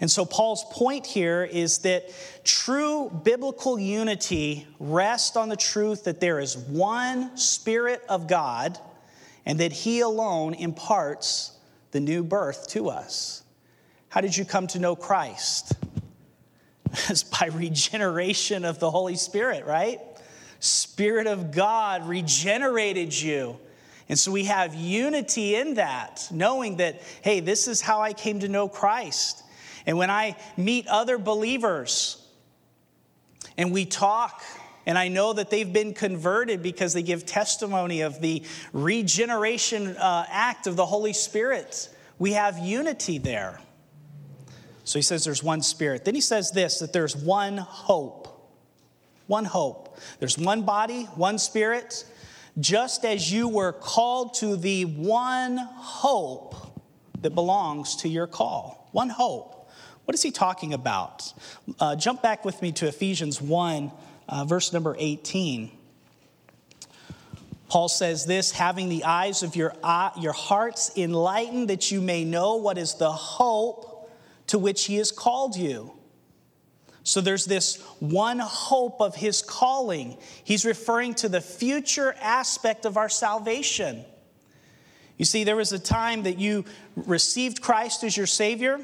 And 0.00 0.10
so 0.10 0.24
Paul's 0.24 0.64
point 0.72 1.06
here 1.06 1.44
is 1.44 1.78
that 1.82 2.12
true 2.42 3.10
biblical 3.10 3.78
unity 3.78 4.66
rests 4.80 5.36
on 5.36 5.48
the 5.48 5.56
truth 5.56 6.02
that 6.02 6.18
there 6.18 6.40
is 6.40 6.58
one 6.58 7.36
Spirit 7.36 8.02
of 8.08 8.26
God 8.26 8.76
and 9.46 9.60
that 9.60 9.70
He 9.70 10.00
alone 10.00 10.54
imparts 10.54 11.52
the 11.92 12.00
new 12.00 12.24
birth 12.24 12.70
to 12.70 12.88
us. 12.88 13.44
How 14.08 14.20
did 14.20 14.36
you 14.36 14.44
come 14.44 14.66
to 14.66 14.80
know 14.80 14.96
Christ? 14.96 15.74
It's 17.08 17.22
by 17.22 17.46
regeneration 17.46 18.64
of 18.64 18.78
the 18.78 18.90
Holy 18.90 19.16
Spirit, 19.16 19.64
right? 19.64 20.00
Spirit 20.60 21.26
of 21.26 21.50
God 21.50 22.06
regenerated 22.06 23.18
you. 23.18 23.58
And 24.08 24.18
so 24.18 24.30
we 24.30 24.44
have 24.44 24.74
unity 24.74 25.54
in 25.54 25.74
that, 25.74 26.28
knowing 26.30 26.76
that, 26.76 27.00
hey, 27.22 27.40
this 27.40 27.66
is 27.66 27.80
how 27.80 28.02
I 28.02 28.12
came 28.12 28.40
to 28.40 28.48
know 28.48 28.68
Christ. 28.68 29.42
And 29.86 29.96
when 29.96 30.10
I 30.10 30.36
meet 30.56 30.86
other 30.86 31.18
believers 31.18 32.22
and 33.56 33.72
we 33.72 33.86
talk, 33.86 34.42
and 34.84 34.98
I 34.98 35.08
know 35.08 35.32
that 35.32 35.48
they've 35.48 35.72
been 35.72 35.94
converted 35.94 36.62
because 36.62 36.92
they 36.92 37.02
give 37.02 37.24
testimony 37.24 38.02
of 38.02 38.20
the 38.20 38.42
regeneration 38.72 39.96
uh, 39.96 40.26
act 40.28 40.66
of 40.66 40.76
the 40.76 40.84
Holy 40.84 41.12
Spirit, 41.12 41.88
we 42.18 42.32
have 42.32 42.58
unity 42.58 43.18
there. 43.18 43.61
So 44.84 44.98
he 44.98 45.02
says 45.02 45.24
there's 45.24 45.42
one 45.42 45.62
spirit. 45.62 46.04
Then 46.04 46.14
he 46.14 46.20
says 46.20 46.50
this 46.50 46.78
that 46.80 46.92
there's 46.92 47.16
one 47.16 47.58
hope. 47.58 48.28
One 49.26 49.44
hope. 49.44 49.98
There's 50.18 50.36
one 50.36 50.62
body, 50.62 51.04
one 51.14 51.38
spirit, 51.38 52.04
just 52.58 53.04
as 53.04 53.32
you 53.32 53.48
were 53.48 53.72
called 53.72 54.34
to 54.34 54.56
the 54.56 54.84
one 54.84 55.56
hope 55.56 56.56
that 57.20 57.34
belongs 57.34 57.96
to 57.96 58.08
your 58.08 58.26
call. 58.26 58.88
One 58.92 59.08
hope. 59.08 59.70
What 60.04 60.14
is 60.14 60.22
he 60.22 60.32
talking 60.32 60.74
about? 60.74 61.32
Uh, 61.78 61.94
jump 61.94 62.22
back 62.22 62.44
with 62.44 62.60
me 62.60 62.72
to 62.72 62.88
Ephesians 62.88 63.40
1, 63.40 63.92
uh, 64.28 64.44
verse 64.44 64.72
number 64.72 64.96
18. 64.98 65.70
Paul 67.68 67.88
says 67.88 68.26
this 68.26 68.50
having 68.50 68.88
the 68.88 69.04
eyes 69.04 69.42
of 69.42 69.56
your, 69.56 69.74
uh, 69.82 70.10
your 70.18 70.32
hearts 70.32 70.90
enlightened, 70.96 71.70
that 71.70 71.90
you 71.90 72.02
may 72.02 72.24
know 72.24 72.56
what 72.56 72.76
is 72.76 72.96
the 72.96 73.10
hope 73.10 73.91
to 74.48 74.58
which 74.58 74.84
He 74.84 74.96
has 74.96 75.10
called 75.10 75.56
you. 75.56 75.92
So 77.04 77.20
there's 77.20 77.46
this 77.46 77.82
one 77.98 78.38
hope 78.38 79.00
of 79.00 79.16
His 79.16 79.42
calling. 79.42 80.18
He's 80.44 80.64
referring 80.64 81.14
to 81.16 81.28
the 81.28 81.40
future 81.40 82.14
aspect 82.20 82.84
of 82.84 82.96
our 82.96 83.08
salvation. 83.08 84.04
You 85.18 85.24
see, 85.24 85.44
there 85.44 85.56
was 85.56 85.72
a 85.72 85.78
time 85.78 86.24
that 86.24 86.38
you 86.38 86.64
received 86.94 87.60
Christ 87.60 88.04
as 88.04 88.16
your 88.16 88.26
Savior. 88.26 88.80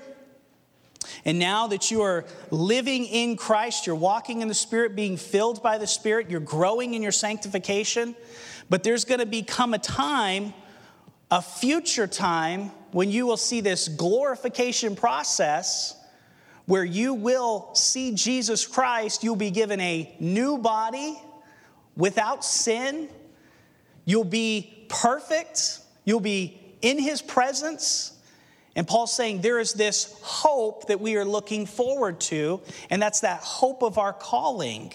And 1.25 1.39
now 1.39 1.69
that 1.69 1.91
you 1.91 2.03
are 2.03 2.25
living 2.51 3.05
in 3.07 3.37
Christ, 3.37 3.87
you're 3.87 3.97
walking 3.97 4.43
in 4.43 4.49
the 4.49 4.55
Spirit, 4.55 4.97
being 4.97 5.17
filled 5.17 5.63
by 5.63 5.79
the 5.79 5.87
Spirit, 5.87 6.31
you're 6.31 6.41
growing 6.41 6.95
in 6.95 7.03
your 7.03 7.13
sanctification. 7.13 8.15
But 8.69 8.83
there's 8.83 9.05
going 9.05 9.21
to 9.21 9.27
become 9.27 9.75
a 9.75 9.79
time, 9.79 10.55
a 11.31 11.41
future 11.41 12.07
time, 12.07 12.73
when 12.93 13.11
you 13.11 13.27
will 13.27 13.37
see 13.37 13.61
this 13.61 13.89
glorification 13.89 14.97
process 14.97 15.95
where 16.67 16.85
you 16.85 17.15
will 17.15 17.75
see 17.75 18.15
Jesus 18.15 18.67
Christ, 18.67 19.25
you'll 19.25 19.37
be 19.37 19.51
given 19.51 19.81
a 19.81 20.15
new 20.21 20.59
body 20.59 21.19
without 21.97 22.45
sin. 22.45 23.09
You'll 24.05 24.25
be 24.25 24.87
perfect. 24.89 25.81
You'll 26.05 26.21
be 26.21 26.61
in 26.83 26.99
his 26.99 27.23
presence. 27.23 28.13
And 28.77 28.87
Paul's 28.87 29.15
saying 29.15 29.41
there 29.41 29.59
is 29.59 29.73
this 29.73 30.21
hope 30.23 30.89
that 30.89 31.01
we 31.01 31.17
are 31.17 31.25
looking 31.25 31.67
forward 31.67 32.21
to, 32.21 32.61
and 32.91 33.03
that's 33.03 33.21
that 33.21 33.41
hope 33.41 33.83
of 33.83 33.99
our 33.99 34.13
calling. 34.13 34.93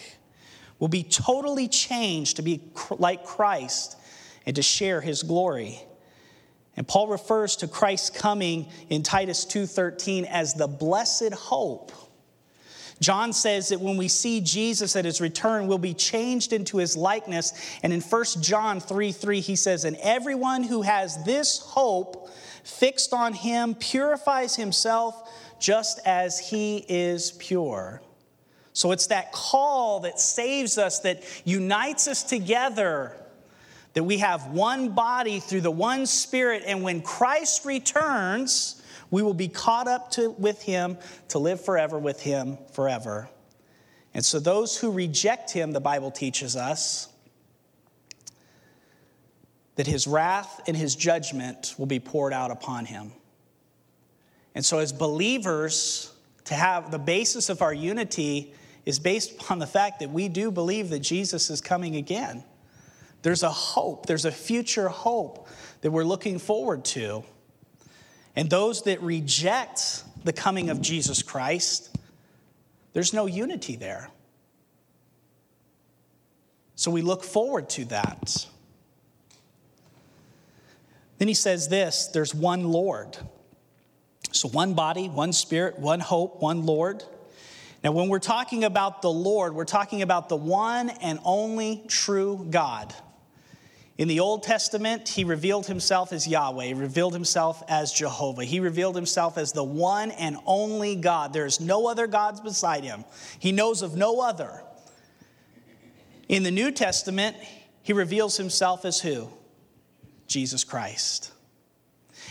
Will 0.80 0.88
be 0.88 1.04
totally 1.04 1.68
changed 1.68 2.38
to 2.38 2.42
be 2.42 2.62
like 2.92 3.26
Christ 3.26 3.98
and 4.46 4.56
to 4.56 4.62
share 4.62 5.02
his 5.02 5.24
glory. 5.24 5.80
And 6.76 6.88
Paul 6.88 7.08
refers 7.08 7.56
to 7.58 7.68
Christ's 7.68 8.10
coming 8.10 8.68
in 8.90 9.04
Titus 9.04 9.46
2:13 9.46 10.26
as 10.26 10.54
the 10.54 10.68
blessed 10.68 11.34
hope. 11.34 11.92
John 13.00 13.34
says 13.34 13.70
that 13.70 13.82
when 13.82 13.98
we 13.98 14.08
see 14.08 14.40
Jesus 14.40 14.96
at 14.96 15.06
his 15.06 15.20
return, 15.20 15.68
we'll 15.68 15.78
be 15.78 15.94
changed 15.94 16.54
into 16.54 16.78
his 16.78 16.96
likeness. 16.96 17.54
And 17.84 17.92
in 17.92 18.02
1 18.02 18.42
John 18.42 18.80
3 18.80 19.12
3, 19.12 19.40
he 19.42 19.56
says, 19.56 19.84
And 19.84 19.98
everyone 19.98 20.64
who 20.64 20.84
has 20.84 21.24
this 21.26 21.60
hope 21.60 22.30
fixed 22.64 23.14
on 23.14 23.34
him 23.34 23.76
purifies 23.76 24.56
himself 24.56 25.30
just 25.60 26.00
as 26.06 26.40
he 26.40 26.86
is 26.88 27.34
pure. 27.34 28.02
So 28.72 28.92
it's 28.92 29.08
that 29.08 29.32
call 29.32 30.00
that 30.02 30.20
saves 30.20 30.78
us, 30.78 31.00
that 31.02 31.24
unites 31.46 32.08
us 32.08 32.24
together 32.24 33.16
that 33.94 34.04
we 34.04 34.18
have 34.20 34.48
one 34.48 34.90
body 34.90 35.40
through 35.40 35.62
the 35.62 35.72
one 35.72 36.06
Spirit, 36.06 36.64
and 36.66 36.84
when 36.84 37.02
Christ 37.02 37.66
returns, 37.66 38.82
we 39.12 39.22
will 39.22 39.36
be 39.36 39.48
caught 39.48 39.88
up 39.88 40.12
to, 40.12 40.32
with 40.32 40.62
Him 40.64 40.98
to 41.30 41.40
live 41.40 41.64
forever 41.64 42.00
with 42.00 42.22
Him 42.22 42.58
forever. 42.74 43.30
And 44.14 44.26
so, 44.26 44.40
those 44.40 44.78
who 44.78 44.92
reject 44.92 45.52
Him, 45.52 45.72
the 45.72 45.80
Bible 45.80 46.12
teaches 46.12 46.56
us, 46.56 47.08
that 49.76 49.88
His 49.88 50.08
wrath 50.08 50.62
and 50.68 50.76
His 50.76 50.96
judgment 50.96 51.76
will 51.78 51.86
be 51.86 52.00
poured 52.00 52.34
out 52.34 52.52
upon 52.52 52.86
Him. 52.86 53.12
And 54.56 54.66
so, 54.66 54.80
as 54.80 54.92
believers, 54.92 56.12
to 56.46 56.56
have 56.56 56.92
the 56.92 57.00
basis 57.00 57.50
of 57.50 57.62
our 57.62 57.74
unity 57.74 58.54
is 58.86 59.00
based 59.00 59.34
upon 59.34 59.60
the 59.60 59.68
fact 59.68 60.00
that 60.00 60.10
we 60.10 60.28
do 60.28 60.52
believe 60.52 60.90
that 60.90 61.00
Jesus 61.00 61.50
is 61.50 61.62
coming 61.62 61.96
again. 61.96 62.44
There's 63.24 63.42
a 63.42 63.50
hope, 63.50 64.06
there's 64.06 64.26
a 64.26 64.32
future 64.32 64.90
hope 64.90 65.48
that 65.82 65.92
we're 65.92 66.04
looking 66.04 66.38
forward 66.38 66.86
to. 66.86 67.24
And 68.36 68.50
those 68.50 68.84
that 68.84 69.02
reject 69.02 70.04
the 70.24 70.34
coming 70.34 70.70
of 70.70 70.82
Jesus 70.82 71.22
Christ, 71.24 71.96
there's 72.92 73.14
no 73.14 73.26
unity 73.26 73.76
there. 73.76 74.10
So 76.76 76.92
we 76.92 77.02
look 77.02 77.24
forward 77.24 77.70
to 77.72 77.86
that. 77.86 78.46
Then 81.18 81.28
he 81.28 81.34
says 81.34 81.70
this 81.70 82.08
there's 82.08 82.36
one 82.36 82.66
Lord. 82.66 83.18
So 84.32 84.50
one 84.50 84.74
body, 84.74 85.08
one 85.08 85.32
spirit, 85.32 85.80
one 85.80 86.00
hope, 86.00 86.42
one 86.42 86.66
Lord. 86.66 87.04
Now, 87.84 87.92
when 87.92 88.10
we're 88.10 88.20
talking 88.20 88.64
about 88.64 89.02
the 89.02 89.12
Lord, 89.12 89.54
we're 89.54 89.66
talking 89.66 90.02
about 90.02 90.28
the 90.28 90.38
one 90.38 90.90
and 90.90 91.20
only 91.24 91.84
true 91.88 92.48
God. 92.50 92.94
In 93.98 94.08
the 94.08 94.20
Old 94.22 94.42
Testament, 94.42 95.08
he 95.08 95.24
revealed 95.24 95.68
himself 95.68 96.12
as 96.12 96.28
Yahweh, 96.28 96.66
he 96.66 96.74
revealed 96.74 97.14
himself 97.14 97.62
as 97.68 97.92
Jehovah. 97.92 98.44
He 98.44 98.60
revealed 98.60 98.96
himself 98.96 99.38
as 99.38 99.52
the 99.52 99.64
one 99.64 100.12
and 100.12 100.38
only 100.46 100.96
God. 100.96 101.32
There 101.32 101.46
is 101.46 101.60
no 101.60 101.88
other 101.88 102.08
gods 102.08 102.42
beside 102.42 102.84
him. 102.84 103.06
He 103.38 103.52
knows 103.52 103.82
of 103.84 103.96
no 103.96 104.22
other. 104.22 104.64
In 106.28 106.42
the 106.42 106.52
New 106.52 106.72
Testament, 106.72 107.38
he 107.84 107.94
reveals 107.94 108.38
himself 108.38 108.86
as 108.86 109.00
who? 109.02 109.30
Jesus 110.26 110.64
Christ. 110.64 111.33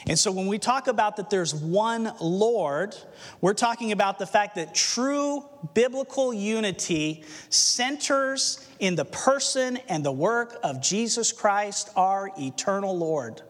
And 0.07 0.19
so 0.19 0.33
when 0.33 0.47
we 0.47 0.59
talk 0.59 0.89
about 0.89 1.17
that 1.17 1.31
there's 1.31 1.55
one 1.55 2.13
Lord, 2.21 2.97
we're 3.41 3.55
talking 3.55 3.93
about 3.93 4.19
the 4.19 4.27
fact 4.27 4.57
that 4.57 4.75
true 4.75 5.45
biblical 5.75 6.35
unity 6.35 7.25
centers 7.51 8.67
in 8.81 8.97
the 8.97 9.05
person 9.05 9.79
and 9.89 10.05
the 10.05 10.13
work 10.13 10.59
of 10.65 10.83
Jesus 10.83 11.31
Christ, 11.31 11.91
our 11.95 12.31
eternal 12.39 12.97
Lord. 12.97 13.43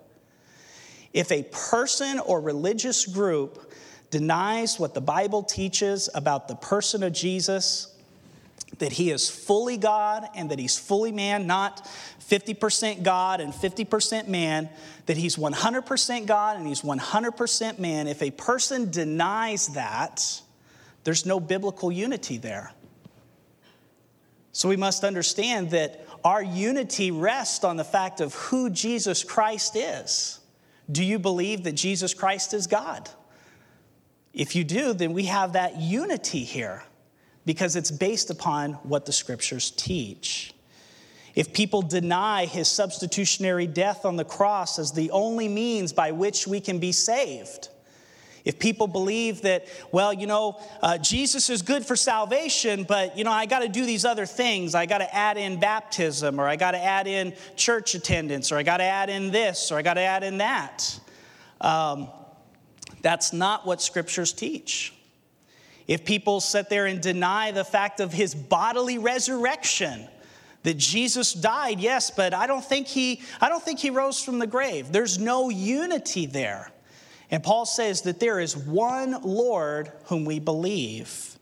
If 1.12 1.32
a 1.32 1.42
person 1.44 2.18
or 2.20 2.40
religious 2.40 3.06
group 3.06 3.72
denies 4.10 4.78
what 4.78 4.92
the 4.92 5.00
Bible 5.00 5.42
teaches 5.42 6.08
about 6.14 6.48
the 6.48 6.54
person 6.56 7.02
of 7.02 7.12
Jesus, 7.12 7.91
that 8.78 8.92
he 8.92 9.10
is 9.10 9.28
fully 9.28 9.76
God 9.76 10.26
and 10.34 10.50
that 10.50 10.58
he's 10.58 10.78
fully 10.78 11.12
man, 11.12 11.46
not 11.46 11.88
50% 12.20 13.02
God 13.02 13.40
and 13.40 13.52
50% 13.52 14.28
man, 14.28 14.68
that 15.06 15.16
he's 15.16 15.36
100% 15.36 16.26
God 16.26 16.56
and 16.56 16.66
he's 16.66 16.82
100% 16.82 17.78
man. 17.78 18.08
If 18.08 18.22
a 18.22 18.30
person 18.30 18.90
denies 18.90 19.68
that, 19.68 20.42
there's 21.04 21.26
no 21.26 21.40
biblical 21.40 21.92
unity 21.92 22.38
there. 22.38 22.72
So 24.52 24.68
we 24.68 24.76
must 24.76 25.04
understand 25.04 25.70
that 25.70 26.06
our 26.24 26.42
unity 26.42 27.10
rests 27.10 27.64
on 27.64 27.76
the 27.76 27.84
fact 27.84 28.20
of 28.20 28.34
who 28.34 28.70
Jesus 28.70 29.24
Christ 29.24 29.76
is. 29.76 30.40
Do 30.90 31.02
you 31.02 31.18
believe 31.18 31.64
that 31.64 31.72
Jesus 31.72 32.14
Christ 32.14 32.54
is 32.54 32.66
God? 32.66 33.08
If 34.32 34.54
you 34.54 34.64
do, 34.64 34.92
then 34.92 35.12
we 35.12 35.24
have 35.24 35.54
that 35.54 35.80
unity 35.80 36.44
here 36.44 36.84
because 37.44 37.76
it's 37.76 37.90
based 37.90 38.30
upon 38.30 38.74
what 38.84 39.06
the 39.06 39.12
scriptures 39.12 39.70
teach. 39.70 40.54
If 41.34 41.52
people 41.52 41.82
deny 41.82 42.46
his 42.46 42.68
substitutionary 42.68 43.66
death 43.66 44.04
on 44.04 44.16
the 44.16 44.24
cross 44.24 44.78
as 44.78 44.92
the 44.92 45.10
only 45.10 45.48
means 45.48 45.92
by 45.92 46.12
which 46.12 46.46
we 46.46 46.60
can 46.60 46.78
be 46.78 46.92
saved, 46.92 47.68
if 48.44 48.58
people 48.58 48.86
believe 48.86 49.42
that, 49.42 49.66
well, 49.92 50.12
you 50.12 50.26
know, 50.26 50.60
uh, 50.82 50.98
Jesus 50.98 51.48
is 51.48 51.62
good 51.62 51.86
for 51.86 51.94
salvation, 51.94 52.84
but, 52.84 53.16
you 53.16 53.24
know, 53.24 53.30
I 53.30 53.46
got 53.46 53.60
to 53.60 53.68
do 53.68 53.86
these 53.86 54.04
other 54.04 54.26
things. 54.26 54.74
I 54.74 54.86
got 54.86 54.98
to 54.98 55.14
add 55.14 55.36
in 55.36 55.60
baptism, 55.60 56.40
or 56.40 56.48
I 56.48 56.56
got 56.56 56.72
to 56.72 56.82
add 56.82 57.06
in 57.06 57.34
church 57.54 57.94
attendance, 57.94 58.50
or 58.50 58.56
I 58.56 58.64
got 58.64 58.78
to 58.78 58.84
add 58.84 59.10
in 59.10 59.30
this, 59.30 59.70
or 59.70 59.78
I 59.78 59.82
got 59.82 59.94
to 59.94 60.00
add 60.00 60.24
in 60.24 60.38
that. 60.38 60.98
Um, 61.60 62.08
that's 63.00 63.32
not 63.32 63.64
what 63.64 63.80
scriptures 63.80 64.32
teach. 64.32 64.92
If 65.88 66.04
people 66.04 66.40
sit 66.40 66.68
there 66.68 66.86
and 66.86 67.00
deny 67.00 67.50
the 67.50 67.64
fact 67.64 68.00
of 68.00 68.12
his 68.12 68.34
bodily 68.34 68.98
resurrection, 68.98 70.08
that 70.62 70.78
Jesus 70.78 71.32
died, 71.32 71.80
yes, 71.80 72.10
but 72.10 72.34
I 72.34 72.46
don't 72.46 72.64
think 72.64 72.86
he 72.86 73.22
I 73.40 73.48
don't 73.48 73.62
think 73.62 73.80
he 73.80 73.90
rose 73.90 74.22
from 74.22 74.38
the 74.38 74.46
grave. 74.46 74.92
There's 74.92 75.18
no 75.18 75.48
unity 75.48 76.26
there. 76.26 76.70
And 77.30 77.42
Paul 77.42 77.66
says 77.66 78.02
that 78.02 78.20
there 78.20 78.38
is 78.38 78.56
one 78.56 79.22
Lord 79.22 79.90
whom 80.04 80.24
we 80.24 80.38
believe. 80.38 81.38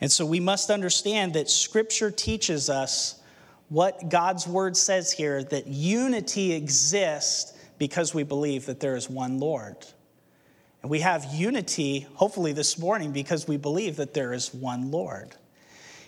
And 0.00 0.10
so 0.10 0.26
we 0.26 0.40
must 0.40 0.70
understand 0.70 1.34
that 1.34 1.48
scripture 1.48 2.10
teaches 2.10 2.68
us 2.68 3.20
what 3.68 4.08
God's 4.08 4.46
word 4.46 4.76
says 4.76 5.12
here 5.12 5.44
that 5.44 5.68
unity 5.68 6.52
exists 6.52 7.56
because 7.78 8.12
we 8.12 8.24
believe 8.24 8.66
that 8.66 8.80
there 8.80 8.96
is 8.96 9.08
one 9.08 9.38
Lord. 9.38 9.76
And 10.82 10.90
we 10.90 11.00
have 11.00 11.26
unity, 11.32 12.06
hopefully, 12.14 12.52
this 12.52 12.78
morning 12.78 13.12
because 13.12 13.46
we 13.46 13.56
believe 13.56 13.96
that 13.96 14.14
there 14.14 14.32
is 14.32 14.54
one 14.54 14.90
Lord. 14.90 15.34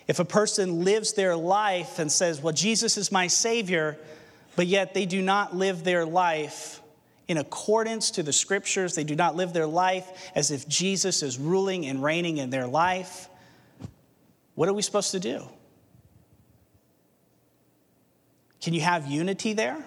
If 0.08 0.18
a 0.18 0.24
person 0.24 0.84
lives 0.84 1.12
their 1.12 1.36
life 1.36 1.98
and 1.98 2.10
says, 2.10 2.40
Well, 2.40 2.54
Jesus 2.54 2.96
is 2.96 3.12
my 3.12 3.26
Savior, 3.26 3.98
but 4.56 4.66
yet 4.66 4.94
they 4.94 5.06
do 5.06 5.22
not 5.22 5.54
live 5.54 5.84
their 5.84 6.04
life 6.04 6.80
in 7.28 7.38
accordance 7.38 8.10
to 8.12 8.22
the 8.22 8.32
scriptures, 8.32 8.94
they 8.94 9.04
do 9.04 9.14
not 9.14 9.36
live 9.36 9.52
their 9.52 9.66
life 9.66 10.30
as 10.34 10.50
if 10.50 10.68
Jesus 10.68 11.22
is 11.22 11.38
ruling 11.38 11.86
and 11.86 12.02
reigning 12.02 12.38
in 12.38 12.50
their 12.50 12.66
life, 12.66 13.28
what 14.54 14.68
are 14.68 14.72
we 14.74 14.82
supposed 14.82 15.12
to 15.12 15.20
do? 15.20 15.42
Can 18.60 18.74
you 18.74 18.82
have 18.82 19.06
unity 19.06 19.54
there? 19.54 19.82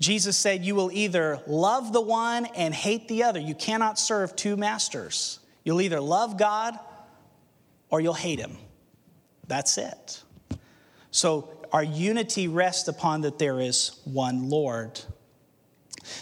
Jesus 0.00 0.36
said, 0.36 0.64
You 0.64 0.74
will 0.74 0.90
either 0.92 1.40
love 1.46 1.92
the 1.92 2.00
one 2.00 2.46
and 2.46 2.74
hate 2.74 3.08
the 3.08 3.22
other. 3.24 3.40
You 3.40 3.54
cannot 3.54 3.98
serve 3.98 4.34
two 4.36 4.56
masters. 4.56 5.38
You'll 5.64 5.80
either 5.80 6.00
love 6.00 6.38
God 6.38 6.78
or 7.90 8.00
you'll 8.00 8.14
hate 8.14 8.38
him. 8.38 8.56
That's 9.46 9.78
it. 9.78 10.22
So 11.10 11.50
our 11.72 11.82
unity 11.82 12.48
rests 12.48 12.88
upon 12.88 13.22
that 13.22 13.38
there 13.38 13.60
is 13.60 14.00
one 14.04 14.48
Lord. 14.48 15.00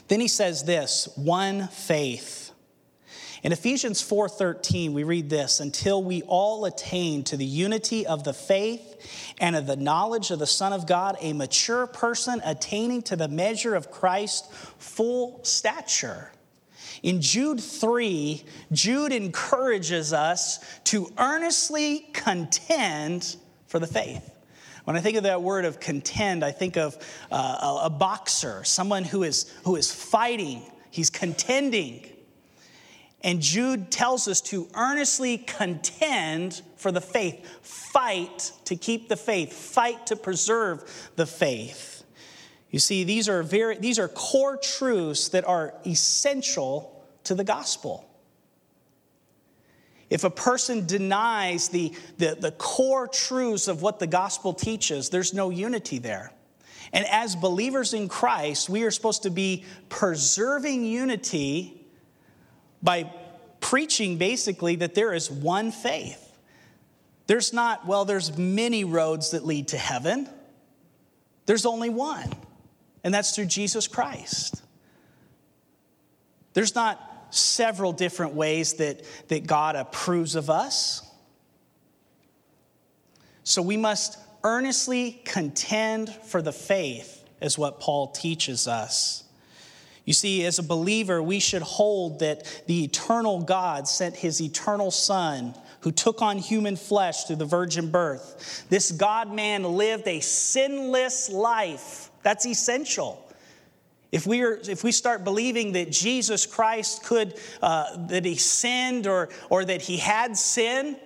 Then 0.08 0.20
he 0.20 0.28
says 0.28 0.64
this, 0.64 1.08
one 1.16 1.68
faith. 1.68 2.41
In 3.42 3.50
Ephesians 3.50 4.00
4:13 4.00 4.92
we 4.92 5.02
read 5.02 5.28
this, 5.28 5.58
until 5.58 6.00
we 6.00 6.22
all 6.22 6.64
attain 6.64 7.24
to 7.24 7.36
the 7.36 7.44
unity 7.44 8.06
of 8.06 8.22
the 8.22 8.32
faith 8.32 9.34
and 9.38 9.56
of 9.56 9.66
the 9.66 9.74
knowledge 9.74 10.30
of 10.30 10.38
the 10.38 10.46
Son 10.46 10.72
of 10.72 10.86
God, 10.86 11.16
a 11.20 11.32
mature 11.32 11.88
person 11.88 12.40
attaining 12.44 13.02
to 13.02 13.16
the 13.16 13.26
measure 13.26 13.74
of 13.74 13.90
Christ's 13.90 14.46
full 14.78 15.40
stature. 15.42 16.30
In 17.02 17.20
Jude 17.20 17.60
3, 17.60 18.44
Jude 18.70 19.12
encourages 19.12 20.12
us 20.12 20.60
to 20.84 21.12
earnestly 21.18 22.06
contend 22.12 23.36
for 23.66 23.80
the 23.80 23.88
faith. 23.88 24.30
When 24.84 24.96
I 24.96 25.00
think 25.00 25.16
of 25.16 25.24
that 25.24 25.42
word 25.42 25.64
of 25.64 25.80
contend, 25.80 26.44
I 26.44 26.52
think 26.52 26.76
of 26.76 26.96
uh, 27.32 27.80
a, 27.82 27.86
a 27.86 27.90
boxer, 27.90 28.62
someone 28.62 29.02
who 29.02 29.24
is, 29.24 29.52
who 29.64 29.74
is 29.74 29.92
fighting, 29.92 30.62
he's 30.92 31.10
contending. 31.10 32.08
And 33.22 33.40
Jude 33.40 33.90
tells 33.90 34.26
us 34.26 34.40
to 34.42 34.68
earnestly 34.74 35.38
contend 35.38 36.60
for 36.76 36.90
the 36.90 37.00
faith, 37.00 37.46
fight 37.62 38.52
to 38.64 38.74
keep 38.74 39.08
the 39.08 39.16
faith, 39.16 39.52
fight 39.52 40.06
to 40.08 40.16
preserve 40.16 41.10
the 41.14 41.26
faith. 41.26 42.02
You 42.70 42.78
see, 42.78 43.04
these 43.04 43.28
are, 43.28 43.42
very, 43.42 43.76
these 43.76 43.98
are 43.98 44.08
core 44.08 44.56
truths 44.56 45.28
that 45.28 45.46
are 45.46 45.74
essential 45.86 47.04
to 47.24 47.34
the 47.34 47.44
gospel. 47.44 48.08
If 50.10 50.24
a 50.24 50.30
person 50.30 50.86
denies 50.86 51.68
the, 51.68 51.94
the, 52.18 52.36
the 52.38 52.52
core 52.52 53.06
truths 53.06 53.68
of 53.68 53.82
what 53.82 53.98
the 53.98 54.06
gospel 54.06 54.52
teaches, 54.52 55.10
there's 55.10 55.32
no 55.32 55.50
unity 55.50 55.98
there. 55.98 56.32
And 56.92 57.06
as 57.06 57.36
believers 57.36 57.94
in 57.94 58.08
Christ, 58.08 58.68
we 58.68 58.82
are 58.82 58.90
supposed 58.90 59.22
to 59.22 59.30
be 59.30 59.64
preserving 59.88 60.84
unity 60.84 61.81
by 62.82 63.10
preaching 63.60 64.18
basically 64.18 64.76
that 64.76 64.94
there 64.94 65.14
is 65.14 65.30
one 65.30 65.70
faith. 65.70 66.36
There's 67.26 67.52
not, 67.52 67.86
well, 67.86 68.04
there's 68.04 68.36
many 68.36 68.84
roads 68.84 69.30
that 69.30 69.46
lead 69.46 69.68
to 69.68 69.78
heaven. 69.78 70.28
There's 71.46 71.66
only 71.66 71.88
one, 71.88 72.30
and 73.04 73.14
that's 73.14 73.34
through 73.34 73.46
Jesus 73.46 73.88
Christ. 73.88 74.62
There's 76.52 76.74
not 76.74 77.00
several 77.30 77.92
different 77.92 78.34
ways 78.34 78.74
that, 78.74 79.02
that 79.28 79.46
God 79.46 79.76
approves 79.76 80.34
of 80.34 80.50
us. 80.50 81.08
So 83.44 83.62
we 83.62 83.76
must 83.76 84.18
earnestly 84.44 85.22
contend 85.24 86.10
for 86.10 86.42
the 86.42 86.52
faith, 86.52 87.24
is 87.40 87.56
what 87.56 87.80
Paul 87.80 88.08
teaches 88.08 88.68
us. 88.68 89.24
You 90.04 90.12
see, 90.12 90.44
as 90.44 90.58
a 90.58 90.62
believer, 90.62 91.22
we 91.22 91.38
should 91.38 91.62
hold 91.62 92.20
that 92.20 92.64
the 92.66 92.84
eternal 92.84 93.42
God 93.42 93.86
sent 93.86 94.16
his 94.16 94.40
eternal 94.40 94.90
Son 94.90 95.54
who 95.80 95.92
took 95.92 96.22
on 96.22 96.38
human 96.38 96.76
flesh 96.76 97.24
through 97.24 97.36
the 97.36 97.44
virgin 97.44 97.90
birth. 97.90 98.66
This 98.68 98.90
God 98.90 99.32
man 99.32 99.62
lived 99.64 100.06
a 100.06 100.20
sinless 100.20 101.28
life. 101.28 102.10
That's 102.22 102.46
essential. 102.46 103.28
If 104.12 104.26
we, 104.26 104.42
are, 104.42 104.58
if 104.68 104.84
we 104.84 104.92
start 104.92 105.24
believing 105.24 105.72
that 105.72 105.90
Jesus 105.90 106.46
Christ 106.46 107.04
could, 107.04 107.34
uh, 107.62 108.06
that 108.08 108.24
he 108.24 108.36
sinned 108.36 109.06
or, 109.06 109.30
or 109.50 109.64
that 109.64 109.82
he 109.82 109.96
had 109.96 110.36
sin, 110.36 110.96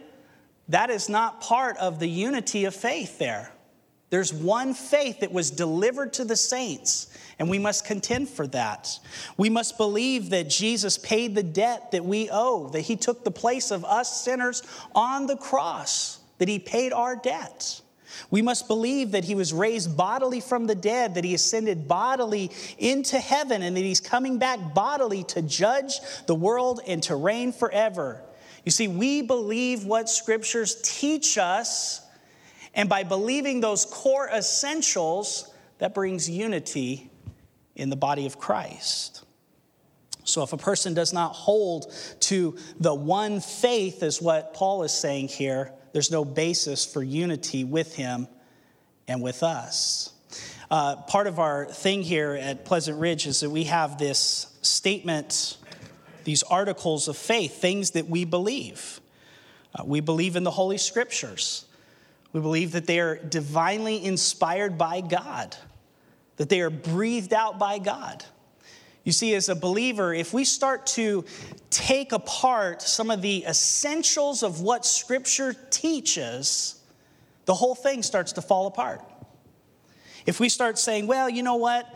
that 0.69 0.91
is 0.91 1.09
not 1.09 1.41
part 1.41 1.77
of 1.77 2.01
the 2.01 2.09
unity 2.09 2.65
of 2.65 2.75
faith 2.75 3.19
there. 3.19 3.53
There's 4.09 4.33
one 4.33 4.73
faith 4.73 5.21
that 5.21 5.33
was 5.33 5.51
delivered 5.51 6.13
to 6.15 6.25
the 6.25 6.37
saints, 6.37 7.09
and 7.39 7.51
we 7.51 7.59
must 7.59 7.85
contend 7.85 8.29
for 8.29 8.47
that. 8.49 8.99
We 9.37 9.51
must 9.51 9.77
believe 9.77 10.31
that 10.31 10.49
Jesus 10.49 10.97
paid 10.97 11.35
the 11.35 11.43
debt 11.43 11.91
that 11.91 12.05
we 12.05 12.29
owe, 12.31 12.69
that 12.69 12.83
he 12.83 12.97
took 12.97 13.25
the 13.25 13.33
place 13.33 13.73
of 13.73 13.85
us 13.85 14.23
sinners 14.23 14.63
on 14.95 15.27
the 15.27 15.37
cross, 15.37 16.21
that 16.39 16.49
he 16.49 16.61
paid 16.61 16.93
our 16.93 17.17
debt. 17.17 17.81
We 18.31 18.43
must 18.43 18.69
believe 18.69 19.11
that 19.11 19.25
he 19.25 19.35
was 19.35 19.53
raised 19.53 19.97
bodily 19.97 20.41
from 20.41 20.69
the 20.69 20.77
dead, 20.77 21.15
that 21.15 21.25
he 21.25 21.35
ascended 21.35 21.89
bodily 21.89 22.53
into 22.79 23.19
heaven, 23.19 23.63
and 23.63 23.77
that 23.77 23.81
he's 23.81 24.01
coming 24.01 24.39
back 24.39 24.73
bodily 24.73 25.25
to 25.25 25.43
judge 25.43 25.99
the 26.27 26.35
world 26.35 26.81
and 26.87 27.03
to 27.05 27.17
reign 27.17 27.53
forever. 27.53 28.23
You 28.65 28.71
see, 28.71 28.87
we 28.87 29.23
believe 29.23 29.85
what 29.85 30.09
scriptures 30.09 30.81
teach 30.83 31.39
us 31.39 32.06
and 32.77 32.89
by 32.89 33.03
believing 33.03 33.61
those 33.61 33.87
core 33.87 34.29
essentials, 34.29 35.53
that 35.79 35.95
brings 35.95 36.31
unity 36.31 37.11
in 37.75 37.91
the 37.91 37.97
body 37.97 38.27
of 38.27 38.39
Christ. 38.39 39.25
So, 40.25 40.43
if 40.43 40.53
a 40.53 40.57
person 40.57 40.93
does 40.93 41.13
not 41.13 41.33
hold 41.33 41.93
to 42.21 42.57
the 42.79 42.95
one 42.95 43.41
faith, 43.41 44.03
is 44.03 44.21
what 44.21 44.55
Paul 44.55 44.83
is 44.83 44.93
saying 44.93 45.29
here, 45.29 45.73
there's 45.93 46.11
no 46.11 46.25
basis 46.25 46.85
for 46.85 47.03
unity 47.03 47.65
with 47.65 47.95
him 47.95 48.29
and 49.09 49.23
with 49.23 49.43
us. 49.43 50.13
Uh, 50.71 50.97
part 50.97 51.29
of 51.29 51.39
our 51.39 51.67
thing 51.67 52.03
here 52.03 52.35
at 52.35 52.65
Pleasant 52.65 52.99
Ridge 52.99 53.27
is 53.27 53.41
that 53.41 53.51
we 53.51 53.65
have 53.65 53.99
this 53.99 54.53
statement, 54.63 55.57
these 56.25 56.43
articles 56.43 57.07
of 57.07 57.17
faith, 57.17 57.61
things 57.61 57.93
that 57.93 58.09
we 58.09 58.25
believe. 58.25 59.01
Uh, 59.75 59.85
we 59.85 60.01
believe 60.01 60.35
in 60.35 60.43
the 60.43 60.51
Holy 60.51 60.79
Scriptures. 60.79 61.67
We 62.37 62.43
believe 62.43 62.73
that 62.73 62.87
they 62.87 63.01
are 63.01 63.17
divinely 63.17 64.05
inspired 64.05 64.77
by 64.77 65.01
God, 65.01 65.57
that 66.37 66.51
they 66.51 66.61
are 66.61 66.69
breathed 66.69 67.33
out 67.33 67.59
by 67.59 67.79
God. 67.79 68.27
You 69.05 69.13
see, 69.13 69.35
as 69.35 69.49
a 69.49 69.55
believer, 69.55 70.13
if 70.13 70.35
we 70.35 70.45
start 70.45 70.85
to 70.89 71.25
take 71.71 72.13
apart 72.13 72.83
some 72.83 73.11
of 73.11 73.23
the 73.23 73.47
essentials 73.47 74.43
of 74.43 74.61
what 74.61 74.85
Scripture 74.85 75.57
teaches, 75.71 76.79
the 77.47 77.55
whole 77.55 77.75
thing 77.75 78.03
starts 78.03 78.33
to 78.33 78.43
fall 78.43 78.67
apart. 78.67 79.01
If 80.27 80.39
we 80.39 80.51
start 80.51 80.77
saying, 80.79 81.07
well, 81.07 81.31
you 81.31 81.43
know 81.43 81.57
what? 81.57 81.87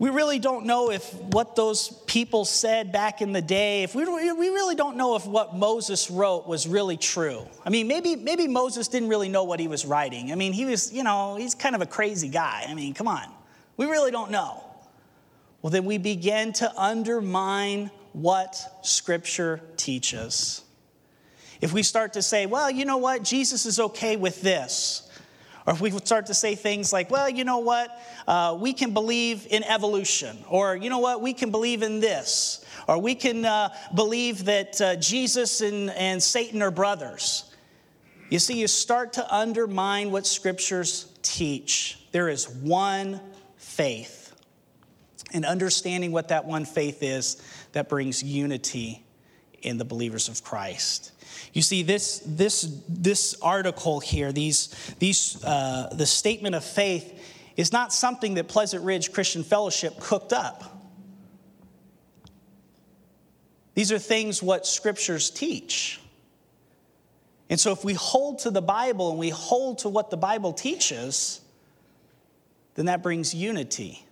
We 0.00 0.08
really 0.08 0.38
don't 0.38 0.64
know 0.64 0.90
if 0.90 1.12
what 1.14 1.54
those 1.56 1.90
people 2.06 2.46
said 2.46 2.90
back 2.90 3.20
in 3.20 3.32
the 3.32 3.42
day, 3.42 3.82
if 3.82 3.94
we, 3.94 4.02
we 4.06 4.48
really 4.48 4.74
don't 4.74 4.96
know 4.96 5.14
if 5.14 5.26
what 5.26 5.54
Moses 5.54 6.10
wrote 6.10 6.48
was 6.48 6.66
really 6.66 6.96
true. 6.96 7.46
I 7.66 7.68
mean, 7.68 7.86
maybe, 7.86 8.16
maybe 8.16 8.48
Moses 8.48 8.88
didn't 8.88 9.10
really 9.10 9.28
know 9.28 9.44
what 9.44 9.60
he 9.60 9.68
was 9.68 9.84
writing. 9.84 10.32
I 10.32 10.36
mean, 10.36 10.54
he 10.54 10.64
was, 10.64 10.90
you 10.90 11.04
know, 11.04 11.36
he's 11.36 11.54
kind 11.54 11.74
of 11.74 11.82
a 11.82 11.86
crazy 11.86 12.30
guy. 12.30 12.64
I 12.66 12.72
mean, 12.72 12.94
come 12.94 13.08
on. 13.08 13.28
We 13.76 13.84
really 13.84 14.10
don't 14.10 14.30
know. 14.30 14.64
Well, 15.60 15.70
then 15.70 15.84
we 15.84 15.98
begin 15.98 16.54
to 16.54 16.80
undermine 16.80 17.90
what 18.14 18.56
Scripture 18.80 19.60
teaches. 19.76 20.62
If 21.60 21.74
we 21.74 21.82
start 21.82 22.14
to 22.14 22.22
say, 22.22 22.46
well, 22.46 22.70
you 22.70 22.86
know 22.86 22.96
what, 22.96 23.22
Jesus 23.22 23.66
is 23.66 23.78
okay 23.78 24.16
with 24.16 24.40
this. 24.40 25.09
Or 25.66 25.74
we 25.74 25.90
start 25.90 26.26
to 26.26 26.34
say 26.34 26.54
things 26.54 26.92
like, 26.92 27.10
well, 27.10 27.28
you 27.28 27.44
know 27.44 27.58
what, 27.58 28.00
uh, 28.26 28.56
we 28.58 28.72
can 28.72 28.92
believe 28.92 29.46
in 29.50 29.62
evolution, 29.64 30.38
or 30.48 30.76
you 30.76 30.88
know 30.90 30.98
what, 30.98 31.20
we 31.20 31.34
can 31.34 31.50
believe 31.50 31.82
in 31.82 32.00
this, 32.00 32.64
or 32.88 32.98
we 32.98 33.14
can 33.14 33.44
uh, 33.44 33.68
believe 33.94 34.46
that 34.46 34.80
uh, 34.80 34.96
Jesus 34.96 35.60
and, 35.60 35.90
and 35.90 36.22
Satan 36.22 36.62
are 36.62 36.70
brothers. 36.70 37.44
You 38.30 38.38
see, 38.38 38.58
you 38.58 38.68
start 38.68 39.14
to 39.14 39.34
undermine 39.34 40.10
what 40.10 40.26
scriptures 40.26 41.12
teach. 41.22 41.98
There 42.12 42.28
is 42.28 42.48
one 42.48 43.20
faith. 43.56 44.34
And 45.32 45.44
understanding 45.44 46.10
what 46.12 46.28
that 46.28 46.44
one 46.44 46.64
faith 46.64 47.02
is, 47.02 47.42
that 47.72 47.88
brings 47.88 48.22
unity 48.22 49.04
in 49.62 49.78
the 49.78 49.84
believers 49.84 50.28
of 50.28 50.42
Christ. 50.42 51.12
You 51.52 51.62
see, 51.62 51.82
this, 51.82 52.22
this, 52.26 52.82
this 52.88 53.34
article 53.42 54.00
here, 54.00 54.32
these, 54.32 54.68
these, 54.98 55.42
uh, 55.44 55.88
the 55.92 56.06
statement 56.06 56.54
of 56.54 56.64
faith, 56.64 57.52
is 57.56 57.72
not 57.72 57.92
something 57.92 58.34
that 58.34 58.48
Pleasant 58.48 58.84
Ridge 58.84 59.12
Christian 59.12 59.42
Fellowship 59.42 59.98
cooked 60.00 60.32
up. 60.32 60.78
These 63.74 63.92
are 63.92 63.98
things 63.98 64.42
what 64.42 64.66
scriptures 64.66 65.30
teach. 65.30 66.00
And 67.48 67.58
so, 67.58 67.72
if 67.72 67.84
we 67.84 67.94
hold 67.94 68.40
to 68.40 68.50
the 68.50 68.62
Bible 68.62 69.10
and 69.10 69.18
we 69.18 69.30
hold 69.30 69.78
to 69.78 69.88
what 69.88 70.10
the 70.10 70.16
Bible 70.16 70.52
teaches, 70.52 71.40
then 72.74 72.86
that 72.86 73.02
brings 73.02 73.34
unity 73.34 74.04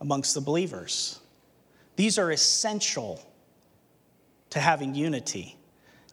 amongst 0.00 0.34
the 0.34 0.40
believers. 0.40 1.18
These 1.96 2.18
are 2.18 2.30
essential 2.30 3.20
to 4.50 4.60
having 4.60 4.94
unity. 4.94 5.56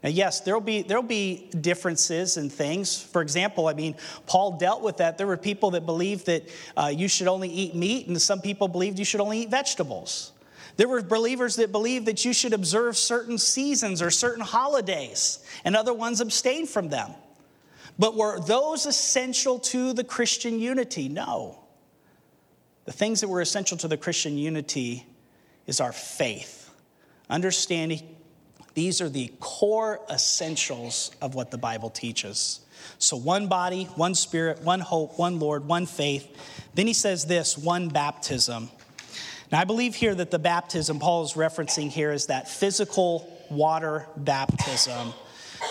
Now, 0.04 0.10
yes, 0.12 0.42
there'll 0.42 0.62
be, 0.62 0.84
there'll 0.84 1.02
be 1.02 1.50
differences 1.62 2.38
and 2.38 2.52
things. 2.52 3.02
For 3.02 3.24
example, 3.24 3.68
I 3.68 3.74
mean, 3.74 3.96
Paul 4.28 4.58
dealt 4.60 4.84
with 4.84 4.98
that. 4.98 5.18
There 5.18 5.26
were 5.26 5.36
people 5.36 5.72
that 5.72 5.88
believed 5.88 6.28
that 6.28 6.48
uh, 6.78 6.92
you 6.96 7.08
should 7.08 7.28
only 7.28 7.50
eat 7.50 7.74
meat, 7.74 8.08
and 8.08 8.22
some 8.22 8.40
people 8.40 8.68
believed 8.68 9.00
you 9.00 9.06
should 9.06 9.20
only 9.20 9.40
eat 9.40 9.50
vegetables. 9.50 10.32
There 10.78 10.88
were 10.88 11.02
believers 11.02 11.56
that 11.56 11.72
believed 11.72 12.06
that 12.06 12.24
you 12.24 12.34
should 12.34 12.54
observe 12.54 12.98
certain 12.98 13.40
seasons 13.40 14.02
or 14.02 14.12
certain 14.12 14.44
holidays, 14.44 15.44
and 15.64 15.76
other 15.76 15.94
ones 15.94 16.22
abstain 16.22 16.68
from 16.68 16.90
them. 16.90 17.12
But 17.98 18.16
were 18.16 18.40
those 18.42 18.86
essential 18.86 19.58
to 19.60 19.94
the 19.94 20.04
Christian 20.04 20.60
unity? 20.60 21.10
No. 21.10 21.60
The 22.84 22.92
things 22.92 23.22
that 23.22 23.28
were 23.28 23.42
essential 23.42 23.78
to 23.78 23.88
the 23.88 23.98
Christian 23.98 24.38
unity 24.38 25.06
is 25.66 25.82
our 25.82 25.94
faith, 25.94 26.70
understanding 27.30 28.15
these 28.76 29.02
are 29.02 29.10
the 29.10 29.32
core 29.40 30.00
essentials 30.10 31.12
of 31.22 31.34
what 31.34 31.50
the 31.50 31.58
Bible 31.58 31.90
teaches. 31.90 32.60
So, 33.00 33.18
one 33.18 33.48
body, 33.48 33.86
one 33.96 34.16
spirit, 34.16 34.62
one 34.62 34.82
hope, 34.82 35.18
one 35.18 35.40
Lord, 35.40 35.66
one 35.66 35.86
faith. 35.86 36.28
Then 36.76 36.86
he 36.86 36.94
says 36.94 37.26
this 37.26 37.58
one 37.58 37.88
baptism. 37.90 38.70
Now, 39.52 39.62
I 39.62 39.64
believe 39.64 39.96
here 39.96 40.14
that 40.16 40.30
the 40.30 40.40
baptism 40.40 41.00
Paul 41.00 41.24
is 41.24 41.34
referencing 41.34 41.90
here 41.90 42.12
is 42.12 42.28
that 42.28 42.50
physical 42.50 43.32
water 43.50 44.08
baptism. 44.18 45.14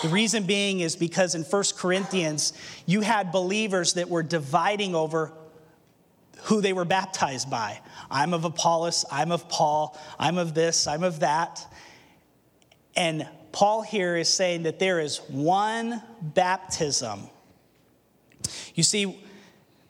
The 0.01 0.09
reason 0.09 0.43
being 0.43 0.79
is 0.79 0.95
because 0.95 1.35
in 1.35 1.43
1 1.43 1.63
Corinthians, 1.77 2.53
you 2.85 3.01
had 3.01 3.31
believers 3.31 3.93
that 3.93 4.09
were 4.09 4.23
dividing 4.23 4.95
over 4.95 5.31
who 6.43 6.61
they 6.61 6.73
were 6.73 6.85
baptized 6.85 7.49
by. 7.49 7.79
I'm 8.09 8.33
of 8.33 8.45
Apollos, 8.45 9.05
I'm 9.11 9.31
of 9.31 9.47
Paul, 9.49 9.97
I'm 10.19 10.37
of 10.37 10.53
this, 10.53 10.87
I'm 10.87 11.03
of 11.03 11.19
that. 11.19 11.65
And 12.95 13.27
Paul 13.51 13.81
here 13.81 14.15
is 14.15 14.29
saying 14.29 14.63
that 14.63 14.79
there 14.79 14.99
is 14.99 15.17
one 15.29 16.01
baptism. 16.21 17.29
You 18.73 18.83
see, 18.83 19.21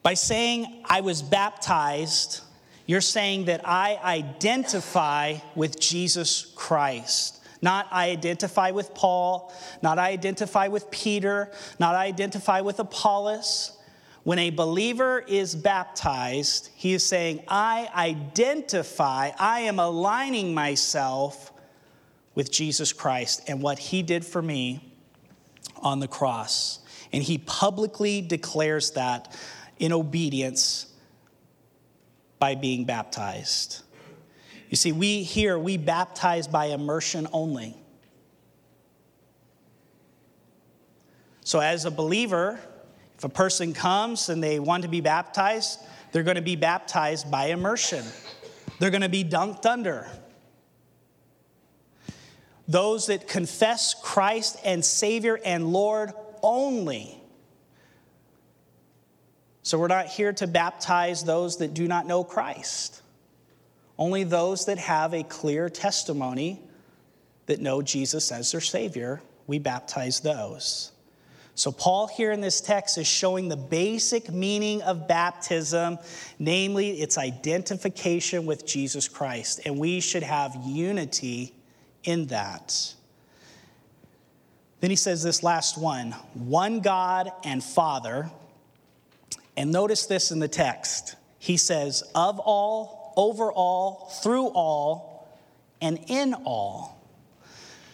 by 0.02 0.14
saying 0.14 0.84
I 0.84 1.00
was 1.00 1.20
baptized, 1.22 2.42
you're 2.86 3.00
saying 3.00 3.46
that 3.46 3.62
I 3.64 3.98
identify 4.04 5.38
with 5.56 5.80
Jesus 5.80 6.52
Christ. 6.54 7.42
Not 7.60 7.88
I 7.90 8.10
identify 8.10 8.70
with 8.70 8.94
Paul, 8.94 9.52
not 9.82 9.98
I 9.98 10.10
identify 10.10 10.68
with 10.68 10.90
Peter, 10.90 11.50
not 11.80 11.96
I 11.96 12.06
identify 12.06 12.60
with 12.60 12.78
Apollos. 12.78 13.72
When 14.22 14.38
a 14.38 14.50
believer 14.50 15.24
is 15.26 15.54
baptized, 15.54 16.70
he 16.76 16.92
is 16.92 17.04
saying, 17.04 17.42
I 17.48 17.88
identify, 17.94 19.30
I 19.38 19.60
am 19.60 19.80
aligning 19.80 20.54
myself 20.54 21.52
with 22.36 22.52
Jesus 22.52 22.92
Christ 22.92 23.42
and 23.48 23.60
what 23.60 23.80
he 23.80 24.02
did 24.02 24.24
for 24.24 24.40
me 24.40 24.92
on 25.78 25.98
the 25.98 26.06
cross. 26.06 26.78
And 27.12 27.22
he 27.22 27.38
publicly 27.38 28.20
declares 28.20 28.92
that 28.92 29.34
in 29.78 29.92
obedience 29.92 30.86
by 32.38 32.54
being 32.54 32.84
baptized. 32.84 33.82
You 34.68 34.76
see, 34.76 34.92
we 34.92 35.22
here, 35.22 35.58
we 35.58 35.78
baptize 35.78 36.46
by 36.46 36.66
immersion 36.66 37.26
only. 37.32 37.74
So, 41.42 41.60
as 41.60 41.84
a 41.84 41.90
believer, 41.90 42.58
if 43.16 43.24
a 43.24 43.28
person 43.28 43.72
comes 43.72 44.28
and 44.28 44.42
they 44.42 44.58
want 44.58 44.82
to 44.82 44.88
be 44.88 45.00
baptized, 45.00 45.78
they're 46.12 46.24
going 46.24 46.36
to 46.36 46.42
be 46.42 46.56
baptized 46.56 47.30
by 47.30 47.46
immersion. 47.46 48.04
They're 48.78 48.90
going 48.90 49.02
to 49.02 49.08
be 49.08 49.24
dunked 49.24 49.64
under 49.64 50.10
those 52.68 53.06
that 53.06 53.28
confess 53.28 53.94
Christ 53.94 54.56
and 54.64 54.84
Savior 54.84 55.38
and 55.44 55.72
Lord 55.72 56.12
only. 56.42 57.20
So 59.62 59.78
we're 59.78 59.88
not 59.88 60.06
here 60.06 60.32
to 60.34 60.46
baptize 60.46 61.24
those 61.24 61.58
that 61.58 61.74
do 61.74 61.88
not 61.88 62.06
know 62.06 62.22
Christ, 62.22 63.02
only 63.98 64.24
those 64.24 64.66
that 64.66 64.78
have 64.78 65.12
a 65.12 65.24
clear 65.24 65.68
testimony 65.68 66.60
that 67.46 67.60
know 67.60 67.82
Jesus 67.82 68.30
as 68.30 68.52
their 68.52 68.60
Savior. 68.60 69.20
We 69.46 69.58
baptize 69.58 70.20
those. 70.20 70.92
So, 71.56 71.72
Paul 71.72 72.06
here 72.06 72.32
in 72.32 72.42
this 72.42 72.60
text 72.60 72.98
is 72.98 73.06
showing 73.06 73.48
the 73.48 73.56
basic 73.56 74.30
meaning 74.30 74.82
of 74.82 75.08
baptism, 75.08 75.98
namely 76.38 77.00
its 77.00 77.16
identification 77.16 78.44
with 78.44 78.66
Jesus 78.66 79.08
Christ. 79.08 79.62
And 79.64 79.78
we 79.78 80.00
should 80.00 80.22
have 80.22 80.54
unity 80.64 81.55
in 82.06 82.26
that. 82.28 82.94
Then 84.80 84.90
he 84.90 84.96
says 84.96 85.22
this 85.22 85.42
last 85.42 85.76
one 85.76 86.12
one 86.34 86.80
God 86.80 87.30
and 87.44 87.62
Father. 87.62 88.30
And 89.56 89.72
notice 89.72 90.06
this 90.06 90.30
in 90.30 90.38
the 90.38 90.48
text. 90.48 91.16
He 91.38 91.56
says, 91.56 92.02
of 92.14 92.38
all, 92.38 93.14
over 93.16 93.50
all, 93.50 94.12
through 94.22 94.48
all, 94.48 95.28
and 95.80 95.98
in 96.08 96.34
all. 96.34 96.96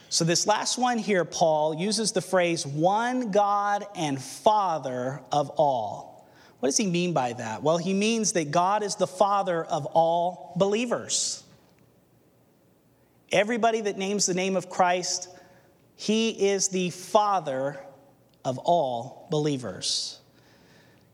So, 0.09 0.25
this 0.25 0.47
last 0.47 0.77
one 0.77 0.99
here, 0.99 1.25
Paul 1.25 1.75
uses 1.75 2.13
the 2.13 2.21
phrase 2.21 2.67
one 2.67 3.31
God 3.31 3.87
and 3.97 4.21
Father 4.21 5.23
of 5.31 5.51
all. 5.51 6.29
What 6.61 6.69
does 6.69 6.77
he 6.77 6.87
mean 6.87 7.13
by 7.13 7.33
that? 7.33 7.63
Well, 7.63 7.79
he 7.79 7.95
means 7.95 8.33
that 8.33 8.51
God 8.51 8.83
is 8.83 8.97
the 8.97 9.07
Father 9.07 9.65
of 9.65 9.87
all 9.87 10.53
believers. 10.57 11.42
Everybody 13.33 13.81
that 13.81 13.97
names 13.97 14.27
the 14.27 14.35
name 14.35 14.57
of 14.57 14.69
Christ, 14.69 15.29
he 15.97 16.51
is 16.51 16.69
the 16.69 16.91
Father 16.91 17.81
of 18.45 18.59
all 18.59 19.27
believers. 19.31 20.21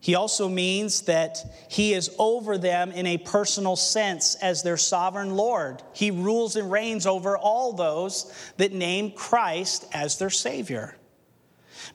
He 0.01 0.15
also 0.15 0.49
means 0.49 1.03
that 1.03 1.39
he 1.69 1.93
is 1.93 2.11
over 2.19 2.59
them 2.59 2.93
in 2.93 3.07
a 3.07 3.19
personal 3.19 3.77
sense 3.77 4.35
as 4.37 4.63
their 4.63 4.77
sovereign 4.77 5.37
Lord. 5.37 5.83
He 5.93 6.11
rules 6.11 6.57
and 6.57 6.71
reigns 6.71 7.07
over 7.07 7.37
all 7.37 7.73
those 7.73 8.33
that 8.57 8.73
name 8.73 9.13
Christ 9.13 9.87
as 9.93 10.19
their 10.19 10.31
Savior. 10.31 10.98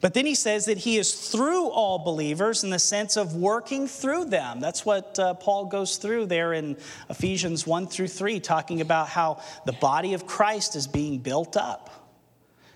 But 0.02 0.13
then 0.13 0.26
he 0.26 0.36
says 0.36 0.65
that 0.65 0.78
he 0.80 0.98
is 0.98 1.13
through 1.13 1.69
all 1.69 2.00
believers 2.00 2.63
in 2.63 2.69
the 2.69 2.80
sense 2.80 3.17
of 3.17 3.36
working 3.36 3.88
through 3.88 4.26
them. 4.26 4.60
That's 4.60 4.86
what 4.86 5.17
uh, 5.19 5.34
Paul 5.36 5.65
goes 5.65 5.98
through 5.98 6.28
there 6.28 6.54
in 6.54 6.78
Ephesians 7.10 7.65
1 7.65 7.88
through 7.88 8.08
3, 8.08 8.39
talking 8.39 8.82
about 8.82 9.10
how 9.10 9.41
the 9.65 9.74
body 9.74 10.13
of 10.13 10.26
Christ 10.26 10.76
is 10.76 10.88
being 10.88 11.19
built 11.19 11.58
up 11.58 11.89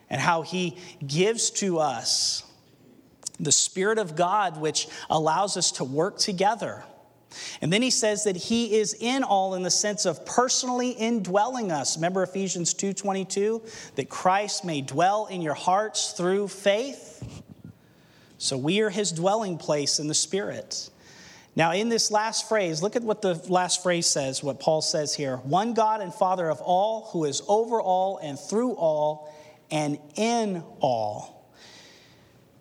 and 0.10 0.22
how 0.22 0.42
he 0.42 0.78
gives 1.06 1.50
to 1.52 1.80
us 1.80 2.44
the 3.40 3.52
Spirit 3.52 4.00
of 4.00 4.16
God, 4.16 4.60
which 4.60 4.88
allows 5.10 5.58
us 5.58 5.72
to 5.74 5.84
work 5.84 6.18
together. 6.18 6.84
And 7.62 7.72
then 7.72 7.82
he 7.82 7.90
says 7.90 8.24
that 8.24 8.36
he 8.36 8.76
is 8.76 8.96
in 9.00 9.24
all 9.24 9.56
in 9.56 9.64
the 9.64 9.72
sense 9.72 10.06
of 10.06 10.26
personally 10.26 10.92
indwelling 10.92 11.72
us. 11.72 11.98
Remember 11.98 12.24
Ephesians 12.24 12.74
2:22 12.74 13.62
that 13.96 14.10
Christ 14.10 14.64
may 14.64 14.82
dwell 14.82 15.26
in 15.26 15.42
your 15.42 15.54
hearts 15.54 16.12
through 16.12 16.48
faith. 16.48 17.24
So 18.38 18.58
we 18.58 18.82
are 18.82 18.90
his 18.90 19.12
dwelling 19.12 19.58
place 19.58 20.00
in 20.00 20.08
the 20.08 20.14
spirit. 20.14 20.90
Now 21.56 21.72
in 21.74 21.90
this 21.90 22.12
last 22.12 22.48
phrase, 22.48 22.84
look 22.84 22.96
at 22.96 23.02
what 23.02 23.22
the 23.22 23.34
last 23.50 23.82
phrase 23.82 24.06
says, 24.06 24.44
what 24.44 24.60
Paul 24.60 24.82
says 24.82 25.16
here. 25.16 25.38
One 25.38 25.74
God 25.74 26.02
and 26.02 26.14
Father 26.14 26.50
of 26.50 26.62
all, 26.62 27.10
who 27.12 27.26
is 27.26 27.42
over 27.48 27.82
all 27.82 28.20
and 28.20 28.40
through 28.40 28.74
all 28.74 29.34
and 29.72 29.98
in 30.16 30.64
all. 30.80 31.50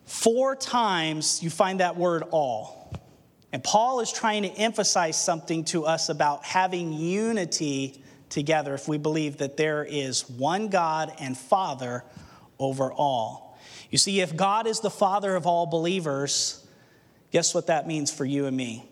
Four 0.05 0.55
times 0.55 1.43
you 1.43 1.49
find 1.49 1.79
that 1.79 1.95
word 1.95 2.23
all. 2.31 2.76
And 3.51 3.63
Paul 3.63 4.01
is 4.01 4.11
trying 4.11 4.43
to 4.43 4.49
emphasize 4.49 5.21
something 5.21 5.63
to 5.65 5.85
us 5.85 6.09
about 6.09 6.43
having 6.43 6.93
unity 6.93 8.03
together 8.29 8.73
if 8.73 8.87
we 8.87 8.97
believe 8.97 9.37
that 9.37 9.55
there 9.55 9.83
is 9.83 10.29
one 10.29 10.67
God 10.67 11.13
and 11.19 11.37
Father 11.37 12.03
over 12.59 12.91
all. 12.91 13.57
You 13.89 13.97
see, 13.97 14.19
if 14.19 14.35
God 14.35 14.67
is 14.67 14.81
the 14.81 14.89
Father 14.89 15.35
of 15.35 15.47
all 15.47 15.65
believers, 15.65 16.65
guess 17.31 17.55
what 17.55 17.67
that 17.67 17.87
means 17.87 18.11
for 18.11 18.25
you 18.25 18.45
and 18.45 18.57
me? 18.57 18.89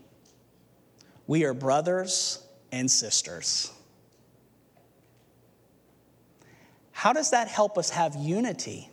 We 1.28 1.44
are 1.44 1.54
brothers 1.54 2.42
and 2.72 2.90
sisters. 2.90 3.72
How 6.92 7.12
does 7.12 7.32
that 7.32 7.50
help 7.50 7.78
us 7.78 7.90
have 7.90 8.16
unity? 8.16 8.90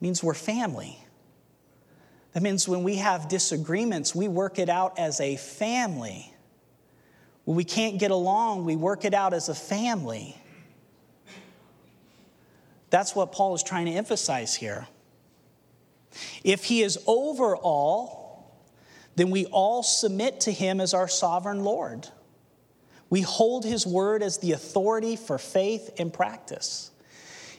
means 0.00 0.22
we're 0.22 0.34
family. 0.34 0.98
That 2.38 2.44
means 2.44 2.68
when 2.68 2.84
we 2.84 2.94
have 2.98 3.28
disagreements, 3.28 4.14
we 4.14 4.28
work 4.28 4.60
it 4.60 4.68
out 4.68 4.96
as 4.96 5.18
a 5.18 5.34
family. 5.34 6.32
When 7.44 7.56
we 7.56 7.64
can't 7.64 7.98
get 7.98 8.12
along, 8.12 8.64
we 8.64 8.76
work 8.76 9.04
it 9.04 9.12
out 9.12 9.34
as 9.34 9.48
a 9.48 9.56
family. 9.56 10.40
That's 12.90 13.16
what 13.16 13.32
Paul 13.32 13.56
is 13.56 13.64
trying 13.64 13.86
to 13.86 13.90
emphasize 13.90 14.54
here. 14.54 14.86
If 16.44 16.62
he 16.62 16.82
is 16.82 16.96
over 17.08 17.56
all, 17.56 18.56
then 19.16 19.30
we 19.30 19.46
all 19.46 19.82
submit 19.82 20.38
to 20.42 20.52
him 20.52 20.80
as 20.80 20.94
our 20.94 21.08
sovereign 21.08 21.64
Lord. 21.64 22.06
We 23.10 23.22
hold 23.22 23.64
his 23.64 23.84
word 23.84 24.22
as 24.22 24.38
the 24.38 24.52
authority 24.52 25.16
for 25.16 25.38
faith 25.38 25.90
and 25.98 26.12
practice. 26.12 26.92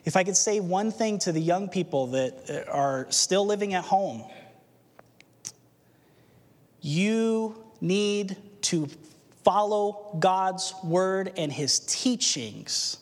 If 0.06 0.15
I 0.15 0.24
could 0.24 0.38
say 0.38 0.62
one 0.62 0.94
thing 0.94 1.20
to 1.20 1.34
the 1.34 1.42
young 1.42 1.68
people 1.68 2.08
that 2.12 2.50
uh, 2.50 2.72
are 2.72 3.08
still 3.10 3.46
living 3.46 3.74
at 3.74 3.84
home, 3.84 4.24
you 6.82 7.63
need 7.82 8.38
to 8.63 8.88
follow 9.44 10.15
God's 10.20 10.74
word 10.84 11.34
and 11.38 11.52
his 11.52 11.80
teachings, 11.80 12.98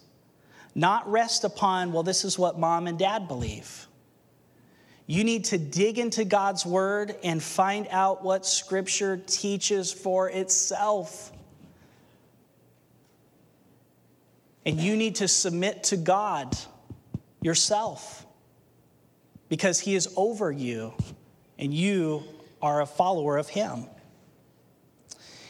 not 0.76 1.10
rest 1.10 1.44
upon, 1.44 1.92
well, 1.92 2.04
this 2.04 2.24
is 2.24 2.38
what 2.38 2.60
mom 2.60 2.88
and 2.88 2.98
dad 2.98 3.28
believe. 3.28 3.88
You 5.08 5.24
need 5.24 5.46
to 5.46 5.58
dig 5.58 6.00
into 6.00 6.26
God's 6.26 6.66
word 6.66 7.16
and 7.24 7.42
find 7.42 7.88
out 7.92 8.24
what 8.24 8.46
scripture 8.46 9.18
teaches 9.26 9.92
for 9.92 10.30
itself. 10.30 11.32
And 14.66 14.80
you 14.80 14.98
need 14.98 15.16
to 15.16 15.30
submit 15.30 15.86
to 15.86 15.98
God 15.98 16.58
yourself 17.42 18.26
because 19.48 19.80
he 19.80 19.96
is 19.96 20.14
over 20.18 20.52
you 20.52 20.94
and 21.58 21.74
you 21.74 22.24
are 22.62 22.82
a 22.82 22.86
follower 22.86 23.38
of 23.38 23.50
him. 23.50 23.86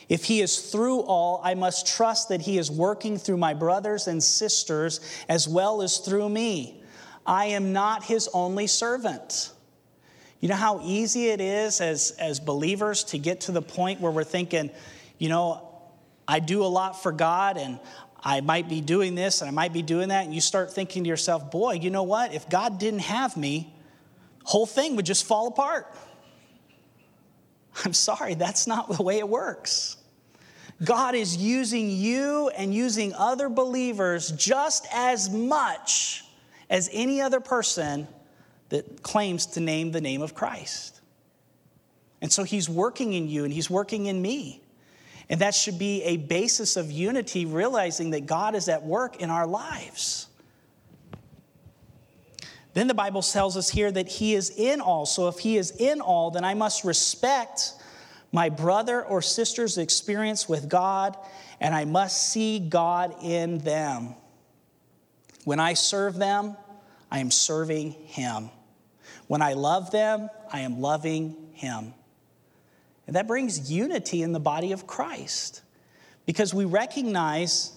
If 0.09 0.23
he 0.23 0.41
is 0.41 0.71
through 0.71 1.01
all, 1.01 1.41
I 1.43 1.53
must 1.55 1.87
trust 1.87 2.29
that 2.29 2.41
he 2.41 2.57
is 2.57 2.71
working 2.71 3.17
through 3.17 3.37
my 3.37 3.53
brothers 3.53 4.07
and 4.07 4.23
sisters 4.23 5.01
as 5.27 5.47
well 5.47 5.81
as 5.81 5.97
through 5.97 6.29
me. 6.29 6.81
I 7.25 7.47
am 7.47 7.73
not 7.73 8.05
his 8.05 8.29
only 8.33 8.67
servant. 8.67 9.51
You 10.39 10.47
know 10.47 10.55
how 10.55 10.79
easy 10.83 11.27
it 11.27 11.41
is 11.41 11.81
as, 11.81 12.11
as 12.11 12.39
believers 12.39 13.03
to 13.05 13.17
get 13.17 13.41
to 13.41 13.51
the 13.51 13.61
point 13.61 13.99
where 13.99 14.11
we're 14.11 14.23
thinking, 14.23 14.69
you 15.17 15.27
know, 15.27 15.67
I 16.27 16.39
do 16.39 16.63
a 16.63 16.67
lot 16.67 17.01
for 17.01 17.11
God 17.11 17.57
and 17.57 17.79
I 18.23 18.41
might 18.41 18.69
be 18.69 18.81
doing 18.81 19.15
this 19.15 19.41
and 19.41 19.49
I 19.49 19.51
might 19.51 19.73
be 19.73 19.81
doing 19.81 20.09
that. 20.09 20.25
And 20.25 20.33
you 20.33 20.41
start 20.41 20.71
thinking 20.71 21.03
to 21.03 21.09
yourself, 21.09 21.51
boy, 21.51 21.73
you 21.73 21.89
know 21.89 22.03
what? 22.03 22.33
If 22.33 22.49
God 22.49 22.79
didn't 22.79 22.99
have 22.99 23.35
me, 23.35 23.73
whole 24.43 24.65
thing 24.65 24.95
would 24.95 25.05
just 25.05 25.25
fall 25.25 25.47
apart. 25.47 25.93
I'm 27.85 27.93
sorry, 27.93 28.33
that's 28.35 28.67
not 28.67 28.95
the 28.95 29.03
way 29.03 29.19
it 29.19 29.27
works. 29.27 29.97
God 30.83 31.15
is 31.15 31.35
using 31.35 31.89
you 31.89 32.49
and 32.49 32.73
using 32.73 33.13
other 33.13 33.49
believers 33.49 34.31
just 34.31 34.85
as 34.93 35.29
much 35.29 36.23
as 36.69 36.89
any 36.93 37.21
other 37.21 37.39
person 37.39 38.07
that 38.69 39.01
claims 39.01 39.47
to 39.47 39.59
name 39.59 39.91
the 39.91 40.01
name 40.01 40.21
of 40.21 40.35
Christ. 40.35 41.01
And 42.21 42.31
so 42.31 42.43
he's 42.43 42.69
working 42.69 43.13
in 43.13 43.27
you 43.27 43.43
and 43.43 43.53
he's 43.53 43.69
working 43.69 44.05
in 44.05 44.21
me. 44.21 44.61
And 45.29 45.41
that 45.41 45.55
should 45.55 45.77
be 45.77 46.03
a 46.03 46.17
basis 46.17 46.77
of 46.77 46.91
unity, 46.91 47.45
realizing 47.45 48.11
that 48.11 48.25
God 48.25 48.55
is 48.55 48.69
at 48.69 48.83
work 48.83 49.17
in 49.17 49.29
our 49.29 49.45
lives. 49.45 50.26
Then 52.77 52.85
the 52.85 52.93
Bible 52.93 53.23
tells 53.23 53.57
us 53.57 53.69
here 53.71 53.91
that 53.91 54.07
He 54.07 54.35
is 54.35 54.51
in 54.51 54.81
all. 54.81 55.07
So 55.07 55.29
if 55.29 55.39
He 55.39 55.57
is 55.57 55.71
in 55.71 55.99
all, 55.99 56.29
then 56.29 56.43
I 56.43 56.53
must 56.53 56.83
respect 56.83 57.73
my 58.31 58.49
brother 58.49 59.03
or 59.03 59.19
sister's 59.19 59.79
experience 59.79 60.47
with 60.47 60.69
God, 60.69 61.17
and 61.59 61.73
I 61.73 61.85
must 61.85 62.31
see 62.31 62.59
God 62.59 63.15
in 63.23 63.57
them. 63.57 64.13
When 65.43 65.59
I 65.59 65.73
serve 65.73 66.17
them, 66.17 66.55
I 67.09 67.17
am 67.17 67.31
serving 67.31 67.93
Him. 67.93 68.51
When 69.25 69.41
I 69.41 69.53
love 69.53 69.89
them, 69.89 70.29
I 70.53 70.59
am 70.59 70.79
loving 70.79 71.35
Him. 71.53 71.95
And 73.07 73.15
that 73.15 73.25
brings 73.25 73.71
unity 73.71 74.21
in 74.21 74.33
the 74.33 74.39
body 74.39 74.71
of 74.71 74.85
Christ 74.85 75.63
because 76.27 76.53
we 76.53 76.65
recognize 76.65 77.71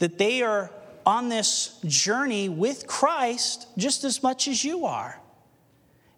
that 0.00 0.18
they 0.18 0.42
are 0.42 0.72
on 1.10 1.28
this 1.28 1.80
journey 1.84 2.48
with 2.48 2.86
Christ 2.86 3.66
just 3.76 4.04
as 4.04 4.22
much 4.22 4.46
as 4.46 4.64
you 4.64 4.86
are. 4.86 5.20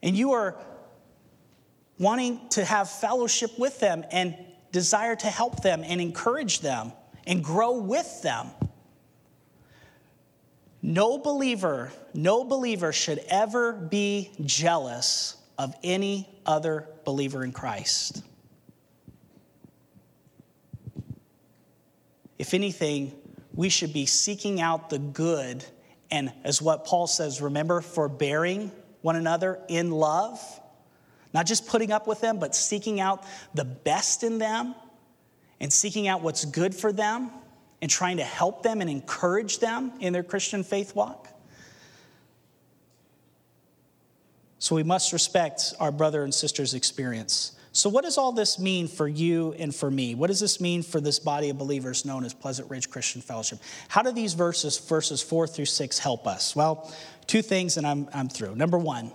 And 0.03 0.15
you 0.15 0.33
are 0.33 0.55
wanting 1.99 2.47
to 2.51 2.63
have 2.63 2.91
fellowship 2.91 3.59
with 3.59 3.81
them 3.81 4.05
and 4.13 4.37
desire 4.71 5.17
to 5.17 5.29
help 5.29 5.63
them 5.63 5.83
and 5.83 5.99
encourage 5.99 6.61
them 6.61 6.93
and 7.27 7.43
grow 7.43 7.79
with 7.79 8.21
them. 8.21 8.49
No 10.83 11.17
believer, 11.17 11.91
no 12.13 12.45
believer 12.45 12.93
should 12.93 13.21
ever 13.31 13.73
be 13.73 14.31
jealous 14.45 15.37
of 15.57 15.75
any 15.83 16.29
other 16.45 16.87
believer 17.07 17.43
in 17.45 17.53
Christ. 17.53 18.23
If 22.39 22.53
anything, 22.53 23.15
we 23.55 23.69
should 23.69 23.93
be 23.93 24.07
seeking 24.07 24.61
out 24.61 24.91
the 24.91 24.99
good 24.99 25.65
and, 26.11 26.33
as 26.45 26.61
what 26.61 26.85
Paul 26.85 27.07
says, 27.07 27.41
remember, 27.41 27.81
forbearing 27.81 28.71
one 29.01 29.17
another 29.17 29.59
in 29.69 29.91
love. 29.91 30.39
Not 31.33 31.47
just 31.47 31.67
putting 31.67 31.91
up 31.91 32.07
with 32.07 32.21
them, 32.21 32.39
but 32.39 32.55
seeking 32.55 33.01
out 33.01 33.25
the 33.55 33.65
best 33.65 34.23
in 34.23 34.39
them 34.39 34.75
and 35.61 35.73
seeking 35.73 36.09
out 36.09 36.21
what's 36.21 36.45
good 36.45 36.75
for 36.75 36.93
them 36.93 37.31
and 37.81 37.91
trying 37.91 38.19
to 38.19 38.25
help 38.25 38.63
them 38.63 38.81
and 38.81 38.91
encourage 38.91 39.59
them 39.59 39.93
in 40.01 40.13
their 40.13 40.23
Christian 40.23 40.63
faith 40.63 40.95
walk. 40.95 41.29
So 44.59 44.77
we 44.77 44.83
must 44.83 45.13
respect 45.13 45.75
our 45.81 45.91
brother 45.91 46.23
and 46.23 46.33
sister's 46.33 46.75
experience. 46.75 47.53
So, 47.75 47.89
what 47.89 48.05
does 48.05 48.19
all 48.19 48.33
this 48.33 48.59
mean 48.59 48.87
for 48.87 49.09
you 49.09 49.55
and 49.59 49.75
for 49.75 49.91
me? 49.91 50.15
What 50.15 50.27
does 50.27 50.41
this 50.41 50.61
mean 50.61 50.83
for 50.83 51.01
this 51.01 51.19
body 51.19 51.49
of 51.49 51.57
believers 51.57 52.05
known 52.05 52.25
as 52.25 52.35
Pleasant 52.35 52.71
Ridge 52.71 52.91
Christian 52.91 53.23
Fellowship? 53.23 53.61
How 53.89 54.03
do 54.03 54.13
these 54.13 54.35
verses, 54.35 54.79
verses 54.79 55.23
four 55.23 55.47
through 55.47 55.65
six, 55.65 55.99
help 55.99 56.27
us? 56.27 56.55
Well, 56.55 56.93
two 57.27 57.41
things, 57.41 57.79
and 57.79 57.87
I'm, 57.87 58.09
I'm 58.13 58.29
through. 58.29 58.57
Number 58.57 58.77
one, 58.77 59.11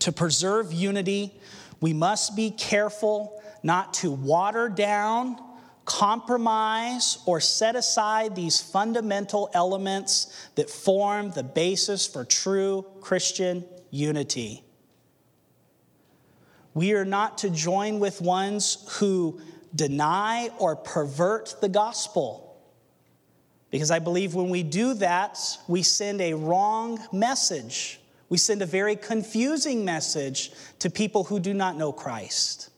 to 0.00 0.12
preserve 0.12 0.74
unity, 0.74 1.40
we 1.80 1.94
must 1.94 2.36
be 2.36 2.50
careful 2.50 3.42
not 3.62 3.94
to 3.94 4.10
water 4.10 4.68
down, 4.68 5.38
compromise, 5.86 7.16
or 7.24 7.40
set 7.40 7.76
aside 7.76 8.36
these 8.36 8.60
fundamental 8.60 9.50
elements 9.54 10.50
that 10.56 10.68
form 10.68 11.30
the 11.30 11.42
basis 11.42 12.06
for 12.06 12.26
true 12.26 12.84
Christian 13.00 13.64
unity. 13.90 14.64
We 16.78 16.92
are 16.92 17.04
not 17.04 17.38
to 17.38 17.50
join 17.50 17.98
with 17.98 18.20
ones 18.20 18.86
who 19.00 19.40
deny 19.74 20.50
or 20.60 20.76
pervert 20.76 21.56
the 21.60 21.68
gospel. 21.68 22.56
Because 23.72 23.90
I 23.90 23.98
believe 23.98 24.36
when 24.36 24.48
we 24.48 24.62
do 24.62 24.94
that, 24.94 25.40
we 25.66 25.82
send 25.82 26.20
a 26.20 26.34
wrong 26.34 27.00
message. 27.12 27.98
We 28.28 28.38
send 28.38 28.62
a 28.62 28.64
very 28.64 28.94
confusing 28.94 29.84
message 29.84 30.52
to 30.78 30.88
people 30.88 31.24
who 31.24 31.40
do 31.40 31.52
not 31.52 31.76
know 31.76 31.90
Christ. 31.90 32.70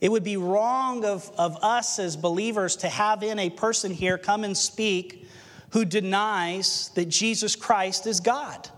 It 0.00 0.10
would 0.10 0.24
be 0.24 0.36
wrong 0.36 1.04
of, 1.04 1.30
of 1.38 1.56
us 1.62 2.00
as 2.00 2.16
believers 2.16 2.74
to 2.78 2.88
have 2.88 3.22
in 3.22 3.38
a 3.38 3.48
person 3.48 3.92
here 3.92 4.18
come 4.18 4.42
and 4.42 4.56
speak 4.56 5.28
who 5.70 5.84
denies 5.84 6.90
that 6.96 7.08
Jesus 7.08 7.54
Christ 7.54 8.08
is 8.08 8.18
God. 8.18 8.68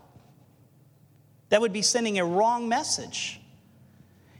That 1.51 1.61
would 1.61 1.73
be 1.73 1.83
sending 1.83 2.19
a 2.19 2.25
wrong 2.25 2.69
message. 2.69 3.41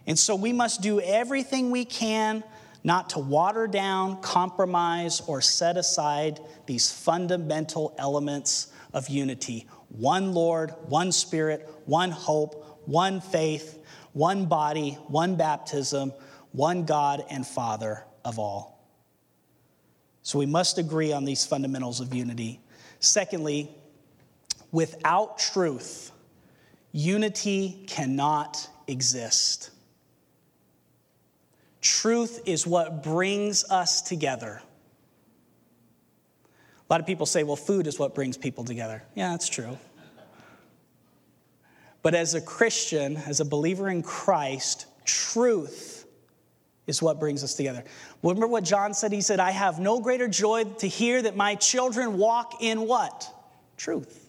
And 0.07 0.19
so 0.19 0.35
we 0.35 0.53
must 0.53 0.83
do 0.83 1.01
everything 1.01 1.71
we 1.71 1.85
can 1.85 2.45
not 2.83 3.11
to 3.11 3.19
water 3.19 3.67
down, 3.67 4.21
compromise, 4.21 5.23
or 5.27 5.41
set 5.41 5.79
aside 5.79 6.39
these 6.67 6.93
fundamental 6.93 7.95
elements 7.99 8.73
of 8.93 9.09
unity 9.09 9.67
one 9.89 10.33
Lord, 10.33 10.75
one 10.89 11.13
Spirit, 11.13 11.69
one 11.87 12.11
hope, 12.11 12.81
one 12.85 13.21
faith, 13.21 13.79
one 14.13 14.47
body, 14.47 14.93
one 15.07 15.37
baptism, 15.37 16.13
one 16.51 16.85
God 16.85 17.25
and 17.31 17.47
Father 17.47 18.05
of 18.25 18.39
all. 18.39 18.85
So 20.23 20.39
we 20.39 20.47
must 20.47 20.79
agree 20.79 21.13
on 21.13 21.25
these 21.25 21.47
fundamentals 21.47 22.01
of 22.01 22.13
unity. 22.13 22.61
Secondly, 22.99 23.71
without 24.73 25.39
truth, 25.39 26.11
unity 26.95 27.85
cannot 27.89 28.71
exist. 28.87 29.71
Truth 31.81 32.43
is 32.47 32.67
what 32.67 33.03
brings 33.03 33.69
us 33.69 34.01
together. 34.01 34.63
A 36.47 36.93
lot 36.93 37.01
of 37.01 37.07
people 37.07 37.27
say, 37.27 37.43
well, 37.43 37.57
food 37.57 37.89
is 37.89 37.99
what 37.99 38.15
brings 38.15 38.37
people 38.39 38.65
together. 38.65 39.03
Yeah, 39.17 39.31
that's 39.31 39.49
true. 39.49 39.77
But 42.03 42.15
as 42.15 42.35
a 42.35 42.41
Christian, 42.41 43.17
as 43.17 43.41
a 43.41 43.45
believer 43.45 43.89
in 43.89 44.03
Christ, 44.03 44.87
truth 45.05 46.07
is 46.87 47.03
what 47.03 47.19
brings 47.19 47.43
us 47.43 47.55
together. 47.55 47.83
Remember 48.23 48.47
what 48.47 48.63
John 48.63 48.95
said? 48.95 49.11
He 49.11 49.21
said, 49.21 49.41
I 49.41 49.51
have 49.51 49.81
no 49.81 50.01
greater 50.01 50.29
joy 50.29 50.65
to 50.65 50.87
hear 50.87 51.21
that 51.23 51.35
my 51.35 51.57
children 51.57 52.19
walk 52.19 52.63
in 52.63 52.83
what? 52.83 53.29
Truth. 53.77 54.24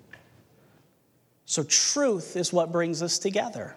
So, 1.46 1.64
truth 1.64 2.36
is 2.36 2.52
what 2.52 2.72
brings 2.72 3.02
us 3.02 3.20
together. 3.20 3.76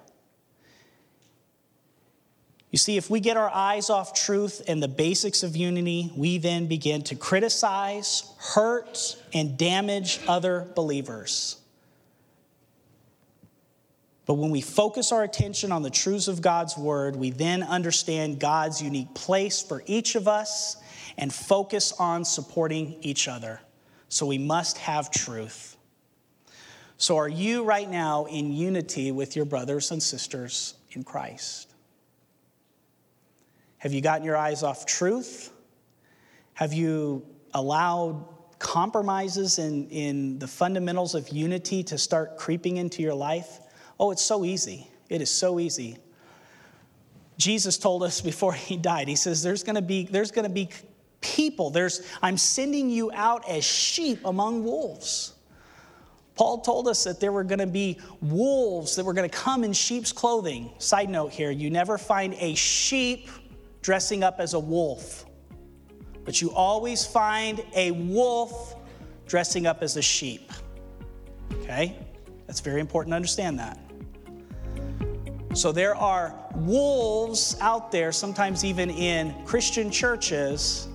You 2.71 2.79
see, 2.79 2.99
if 2.99 3.09
we 3.09 3.21
get 3.21 3.37
our 3.37 3.51
eyes 3.51 3.89
off 3.89 4.13
truth 4.13 4.63
and 4.69 4.83
the 4.83 4.89
basics 4.89 5.43
of 5.43 5.57
unity, 5.57 6.13
we 6.15 6.37
then 6.37 6.67
begin 6.67 7.03
to 7.05 7.15
criticize, 7.15 8.31
hurt, 8.39 9.17
and 9.33 9.57
damage 9.57 10.21
other 10.29 10.67
believers. 10.75 11.57
But 14.27 14.35
when 14.35 14.51
we 14.51 14.61
focus 14.61 15.13
our 15.13 15.23
attention 15.23 15.73
on 15.73 15.83
the 15.83 15.89
truths 15.89 16.29
of 16.29 16.43
God's 16.43 16.77
word, 16.77 17.17
we 17.17 17.31
then 17.31 17.63
understand 17.63 18.39
God's 18.39 18.83
unique 18.83 19.15
place 19.15 19.63
for 19.63 19.83
each 19.87 20.17
of 20.17 20.29
us 20.29 20.77
and 21.17 21.33
focus 21.33 21.93
on 21.99 22.27
supporting 22.27 22.99
each 23.01 23.27
other. 23.27 23.63
So 24.11 24.27
we 24.27 24.37
must 24.37 24.77
have 24.77 25.11
truth. 25.11 25.78
So, 27.01 27.17
are 27.17 27.29
you 27.29 27.63
right 27.63 27.89
now 27.89 28.25
in 28.25 28.53
unity 28.53 29.13
with 29.13 29.37
your 29.37 29.45
brothers 29.45 29.93
and 29.93 30.03
sisters 30.03 30.75
in 30.91 31.05
Christ? 31.05 31.73
Have 33.79 33.93
you 33.93 34.01
gotten 34.01 34.25
your 34.25 34.37
eyes 34.37 34.65
off 34.65 34.85
truth? 34.85 35.53
Have 36.55 36.73
you 36.73 37.25
allowed 37.55 38.25
compromises 38.59 39.61
in, 39.61 39.89
in 39.91 40.41
the 40.41 40.49
fundamentals 40.49 41.15
of 41.15 41.29
unity 41.29 41.85
to 41.85 41.97
start 41.97 42.37
creeping 42.37 42.79
into 42.79 43.01
your 43.01 43.15
life? 43.15 43.61
Oh, 44.01 44.11
it's 44.11 44.25
so 44.25 44.45
easy. 44.45 44.89
It 45.09 45.23
is 45.23 45.31
so 45.31 45.61
easy. 45.61 45.99
Jesus 47.37 47.79
told 47.79 48.03
us 48.03 48.21
before 48.33 48.53
he 48.53 48.77
died, 48.77 49.07
he 49.07 49.15
says, 49.15 49.41
There's 49.41 49.63
gonna 49.63 49.83
be, 49.83 50.09
there's 50.11 50.33
gonna 50.33 50.49
be 50.49 50.69
people. 51.21 51.71
There's, 51.71 52.03
I'm 52.21 52.37
sending 52.37 52.91
you 52.91 53.13
out 53.13 53.49
as 53.49 53.65
sheep 53.65 54.19
among 54.25 54.65
wolves. 54.65 55.35
Paul 56.39 56.61
told 56.61 56.87
us 56.87 57.03
that 57.03 57.19
there 57.19 57.33
were 57.33 57.43
going 57.43 57.59
to 57.59 57.67
be 57.67 57.99
wolves 58.23 58.95
that 58.95 59.05
were 59.05 59.13
going 59.13 59.29
to 59.29 59.37
come 59.37 59.65
in 59.65 59.73
sheep's 59.73 60.13
clothing. 60.13 60.71
Side 60.79 61.11
note 61.11 61.33
here 61.33 61.51
you 61.51 61.69
never 61.69 61.99
find 61.99 62.33
a 62.39 62.55
sheep 62.55 63.29
dressing 63.83 64.23
up 64.23 64.37
as 64.39 64.55
a 64.55 64.59
wolf, 64.61 65.27
but 66.25 66.41
you 66.41 66.53
always 66.53 67.05
find 67.05 67.65
a 67.75 67.91
wolf 67.91 68.77
dressing 69.27 69.67
up 69.67 69.83
as 69.83 69.97
a 69.97 70.03
sheep. 70.03 70.53
Okay? 71.55 71.97
That's 72.47 72.61
very 72.61 72.81
important 72.81 73.11
to 73.13 73.17
understand 73.17 73.59
that. 73.59 73.81
So 75.55 75.73
there 75.73 75.97
are 75.97 76.39
wolves 76.55 77.57
out 77.61 77.91
there, 77.91 78.13
sometimes 78.13 78.65
even 78.65 78.91
in 78.91 79.35
Christian 79.45 79.91
churches, 79.91 80.87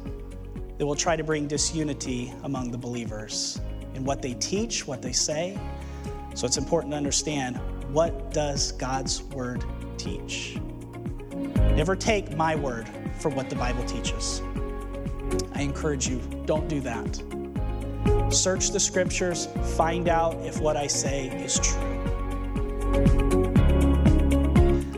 that 0.78 0.86
will 0.86 0.96
try 0.96 1.18
to 1.18 1.24
bring 1.24 1.48
disunity 1.48 2.34
among 2.44 2.72
the 2.72 2.78
believers 2.78 3.60
in 3.96 4.04
what 4.04 4.22
they 4.22 4.34
teach, 4.36 4.88
what 4.88 5.02
they 5.02 5.12
say. 5.12 5.58
So 6.34 6.46
it's 6.46 6.58
important 6.58 6.92
to 6.92 6.98
understand 6.98 7.60
what 7.92 8.32
does 8.32 8.72
God's 8.74 9.24
word 9.24 9.64
teach? 9.98 10.58
Never 11.76 11.96
take 11.96 12.36
my 12.36 12.56
word 12.56 12.90
for 13.20 13.30
what 13.30 13.50
the 13.50 13.56
Bible 13.56 13.84
teaches. 13.86 14.42
I 15.54 15.62
encourage 15.62 16.08
you, 16.08 16.20
don't 16.46 16.68
do 16.68 16.80
that. 16.82 17.24
Search 18.30 18.72
the 18.72 18.80
scriptures, 18.80 19.48
find 19.76 20.10
out 20.10 20.36
if 20.46 20.60
what 20.60 20.76
I 20.76 20.88
say 20.88 21.28
is 21.44 21.60
true. 21.60 21.82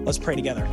Let's 0.05 0.17
pray 0.17 0.35
together. 0.35 0.67